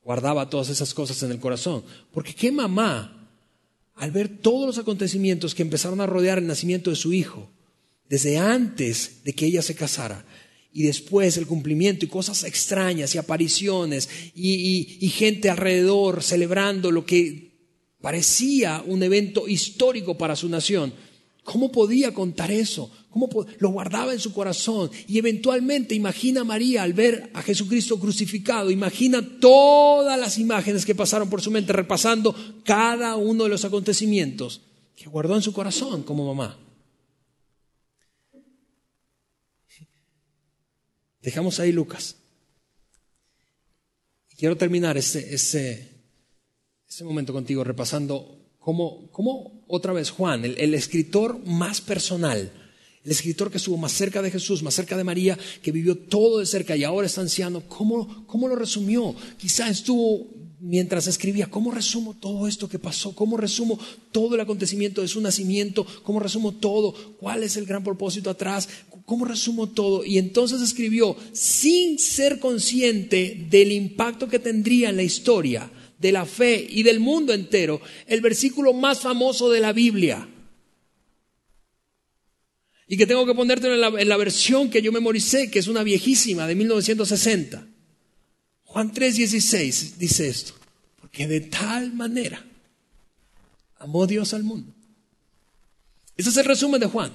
[0.09, 1.85] guardaba todas esas cosas en el corazón.
[2.13, 3.31] Porque qué mamá,
[3.95, 7.51] al ver todos los acontecimientos que empezaron a rodear el nacimiento de su hijo,
[8.09, 10.25] desde antes de que ella se casara,
[10.73, 17.05] y después el cumplimiento y cosas extrañas y apariciones y, y, gente alrededor celebrando lo
[17.05, 17.53] que
[18.01, 20.95] parecía un evento histórico para su nación,
[21.51, 22.91] ¿cómo podía contar eso?
[23.09, 24.91] ¿Cómo lo guardaba en su corazón?
[25.07, 31.31] Y eventualmente imagina María al ver a Jesucristo crucificado, imagina todas las imágenes que pasaron
[31.31, 34.61] por su mente, repasando cada uno de los acontecimientos
[34.95, 36.59] que guardó en su corazón como mamá.
[41.23, 42.17] Dejamos ahí Lucas.
[44.37, 45.89] Quiero terminar ese, ese,
[46.87, 48.38] ese momento contigo repasando
[48.69, 52.53] cómo, cómo otra vez Juan, el escritor más personal,
[53.03, 56.39] el escritor que estuvo más cerca de Jesús, más cerca de María, que vivió todo
[56.39, 59.15] de cerca y ahora está anciano, ¿cómo, cómo lo resumió?
[59.39, 60.27] Quizá estuvo
[60.61, 63.15] mientras escribía, ¿cómo resumo todo esto que pasó?
[63.15, 63.79] ¿Cómo resumo
[64.13, 65.87] todo el acontecimiento de su nacimiento?
[66.03, 66.93] ¿Cómo resumo todo?
[67.19, 68.69] ¿Cuál es el gran propósito atrás?
[69.07, 70.05] ¿Cómo resumo todo?
[70.05, 76.25] Y entonces escribió, sin ser consciente del impacto que tendría en la historia, de la
[76.25, 80.29] fe y del mundo entero, el versículo más famoso de la Biblia
[82.89, 85.69] y que tengo que ponértelo en la, en la versión que yo memoricé, que es
[85.69, 87.67] una viejísima de 1960.
[88.65, 90.55] Juan 3:16 dice esto,
[91.01, 92.45] porque de tal manera
[93.79, 94.75] amó Dios al mundo.
[96.17, 97.13] Ese es el resumen de Juan.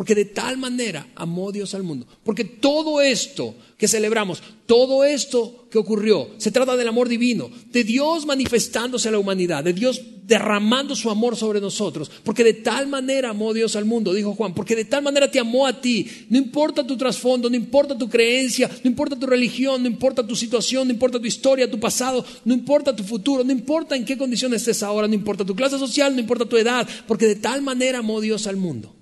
[0.00, 2.06] Porque de tal manera amó Dios al mundo.
[2.24, 7.84] Porque todo esto que celebramos, todo esto que ocurrió, se trata del amor divino, de
[7.84, 12.10] Dios manifestándose a la humanidad, de Dios derramando su amor sobre nosotros.
[12.24, 14.54] Porque de tal manera amó Dios al mundo, dijo Juan.
[14.54, 16.10] Porque de tal manera te amó a ti.
[16.30, 20.34] No importa tu trasfondo, no importa tu creencia, no importa tu religión, no importa tu
[20.34, 24.16] situación, no importa tu historia, tu pasado, no importa tu futuro, no importa en qué
[24.16, 26.88] condición estés ahora, no importa tu clase social, no importa tu edad.
[27.06, 28.96] Porque de tal manera amó Dios al mundo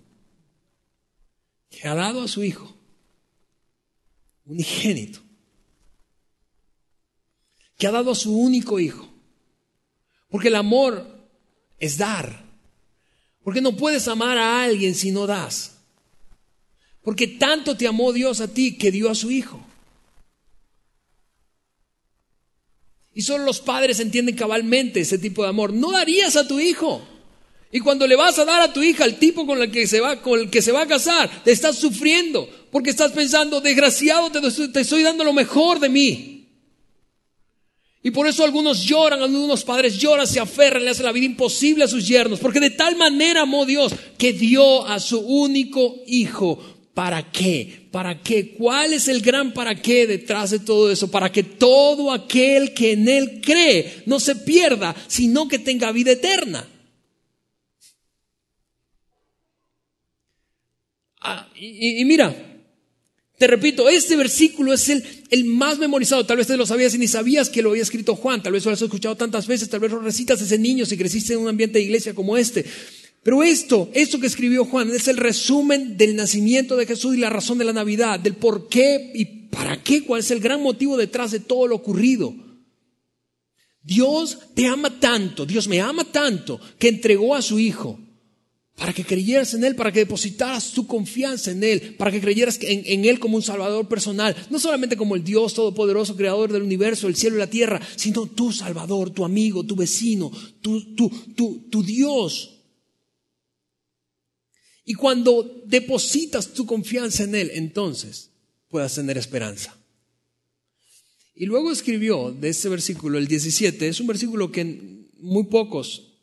[1.70, 2.74] que ha dado a su Hijo,
[4.44, 5.20] unigénito,
[7.76, 9.08] que ha dado a su único Hijo.
[10.28, 11.06] Porque el amor
[11.78, 12.44] es dar.
[13.42, 15.78] Porque no puedes amar a alguien si no das.
[17.02, 19.64] Porque tanto te amó Dios a ti que dio a su Hijo.
[23.18, 25.72] Y solo los padres entienden cabalmente ese tipo de amor.
[25.72, 27.02] No darías a tu hijo.
[27.70, 30.00] Y cuando le vas a dar a tu hija al tipo con el que se
[30.00, 34.30] va, con el que se va a casar, te estás sufriendo porque estás pensando, desgraciado,
[34.30, 36.34] te, estoy dando lo mejor de mí.
[38.02, 41.84] Y por eso algunos lloran, algunos padres lloran, se aferran, le hacen la vida imposible
[41.84, 46.58] a sus yernos, porque de tal manera amó Dios que dio a su único hijo.
[46.94, 47.88] ¿Para qué?
[47.90, 48.54] ¿Para qué?
[48.54, 51.10] ¿Cuál es el gran para qué detrás de todo eso?
[51.10, 56.12] Para que todo aquel que en él cree no se pierda, sino que tenga vida
[56.12, 56.66] eterna.
[61.30, 62.34] Ah, y, mira,
[63.36, 66.24] te repito, este versículo es el, el, más memorizado.
[66.24, 68.42] Tal vez te lo sabías y ni sabías que lo había escrito Juan.
[68.42, 69.68] Tal vez lo has escuchado tantas veces.
[69.68, 72.64] Tal vez lo recitas ese niño si creciste en un ambiente de iglesia como este.
[73.22, 77.28] Pero esto, esto que escribió Juan, es el resumen del nacimiento de Jesús y la
[77.28, 80.96] razón de la Navidad, del por qué y para qué, cuál es el gran motivo
[80.96, 82.34] detrás de todo lo ocurrido.
[83.82, 88.00] Dios te ama tanto, Dios me ama tanto, que entregó a su Hijo
[88.78, 92.60] para que creyeras en Él, para que depositaras tu confianza en Él, para que creyeras
[92.62, 97.08] en, Él como un Salvador personal, no solamente como el Dios Todopoderoso, Creador del universo,
[97.08, 100.30] el cielo y la tierra, sino tu Salvador, tu amigo, tu vecino,
[100.62, 102.54] tu, tu, tu, tu Dios.
[104.84, 108.30] Y cuando depositas tu confianza en Él, entonces
[108.68, 109.76] puedas tener esperanza.
[111.34, 116.14] Y luego escribió de este versículo, el 17, es un versículo que muy pocos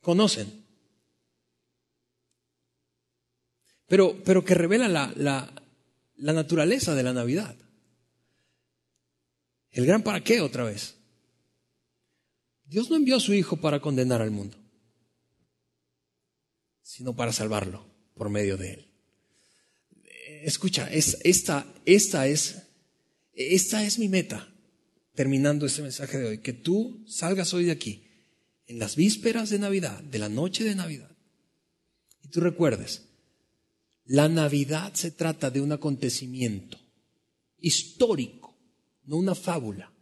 [0.00, 0.57] conocen.
[3.88, 7.56] Pero, pero que revela la, la, naturaleza de la Navidad.
[9.70, 10.96] El gran para qué otra vez.
[12.66, 14.58] Dios no envió a su Hijo para condenar al mundo,
[16.82, 18.88] sino para salvarlo por medio de él.
[20.42, 22.62] Escucha, es, esta, esta, es,
[23.32, 24.52] esta es mi meta,
[25.14, 28.04] terminando este mensaje de hoy, que tú salgas hoy de aquí,
[28.66, 31.10] en las vísperas de Navidad, de la noche de Navidad,
[32.22, 33.07] y tú recuerdes
[34.08, 36.78] la Navidad se trata de un acontecimiento
[37.58, 38.56] histórico,
[39.04, 39.92] no una fábula.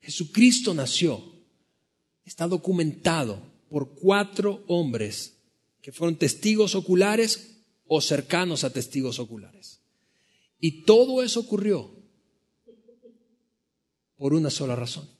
[0.00, 1.20] Jesucristo nació,
[2.24, 5.38] está documentado por cuatro hombres
[5.82, 9.80] que fueron testigos oculares o cercanos a testigos oculares.
[10.60, 11.90] Y todo eso ocurrió
[14.16, 15.10] por una sola razón.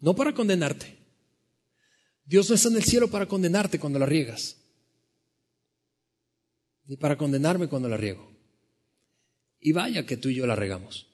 [0.00, 0.98] No para condenarte.
[2.26, 4.59] Dios no está en el cielo para condenarte cuando la riegas
[6.90, 8.28] ni para condenarme cuando la riego.
[9.60, 11.06] Y vaya que tú y yo la regamos.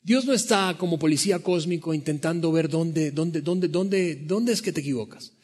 [0.00, 4.72] Dios no está como policía cósmico intentando ver dónde, dónde, dónde, dónde, dónde es que
[4.72, 5.34] te equivocas.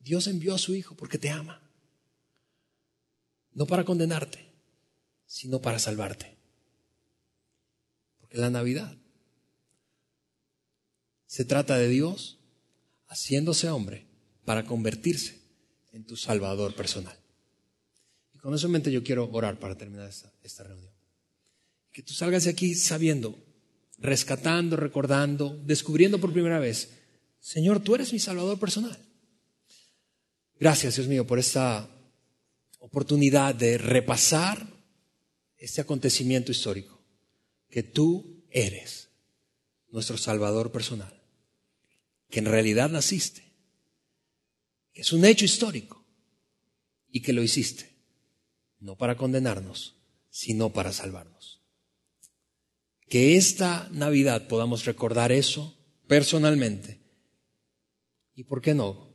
[0.00, 1.62] Dios envió a su Hijo porque te ama.
[3.54, 4.52] No para condenarte,
[5.24, 6.36] sino para salvarte.
[8.20, 8.98] Porque la Navidad
[11.24, 12.38] se trata de Dios
[13.06, 14.06] haciéndose hombre
[14.44, 15.40] para convertirse
[15.92, 17.18] en tu Salvador personal.
[18.46, 20.92] Con eso en mente yo quiero orar para terminar esta, reunión.
[21.90, 23.36] Que tú salgas de aquí sabiendo,
[23.98, 26.90] rescatando, recordando, descubriendo por primera vez,
[27.40, 28.96] Señor, tú eres mi Salvador personal.
[30.60, 31.90] Gracias, Dios mío, por esta
[32.78, 34.64] oportunidad de repasar
[35.56, 37.02] este acontecimiento histórico,
[37.68, 39.08] que tú eres
[39.88, 41.20] nuestro Salvador personal,
[42.30, 43.42] que en realidad naciste,
[44.92, 46.06] que es un hecho histórico
[47.10, 47.95] y que lo hiciste
[48.80, 49.96] no para condenarnos,
[50.30, 51.62] sino para salvarnos.
[53.08, 57.00] Que esta Navidad podamos recordar eso personalmente
[58.34, 59.06] y, ¿por qué no?,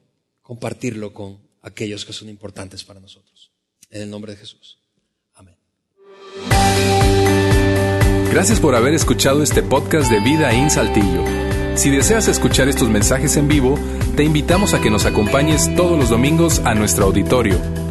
[0.42, 3.52] compartirlo con aquellos que son importantes para nosotros.
[3.90, 4.80] En el nombre de Jesús.
[5.34, 5.56] Amén.
[8.32, 11.24] Gracias por haber escuchado este podcast de Vida en Saltillo.
[11.76, 13.78] Si deseas escuchar estos mensajes en vivo,
[14.16, 17.91] te invitamos a que nos acompañes todos los domingos a nuestro auditorio.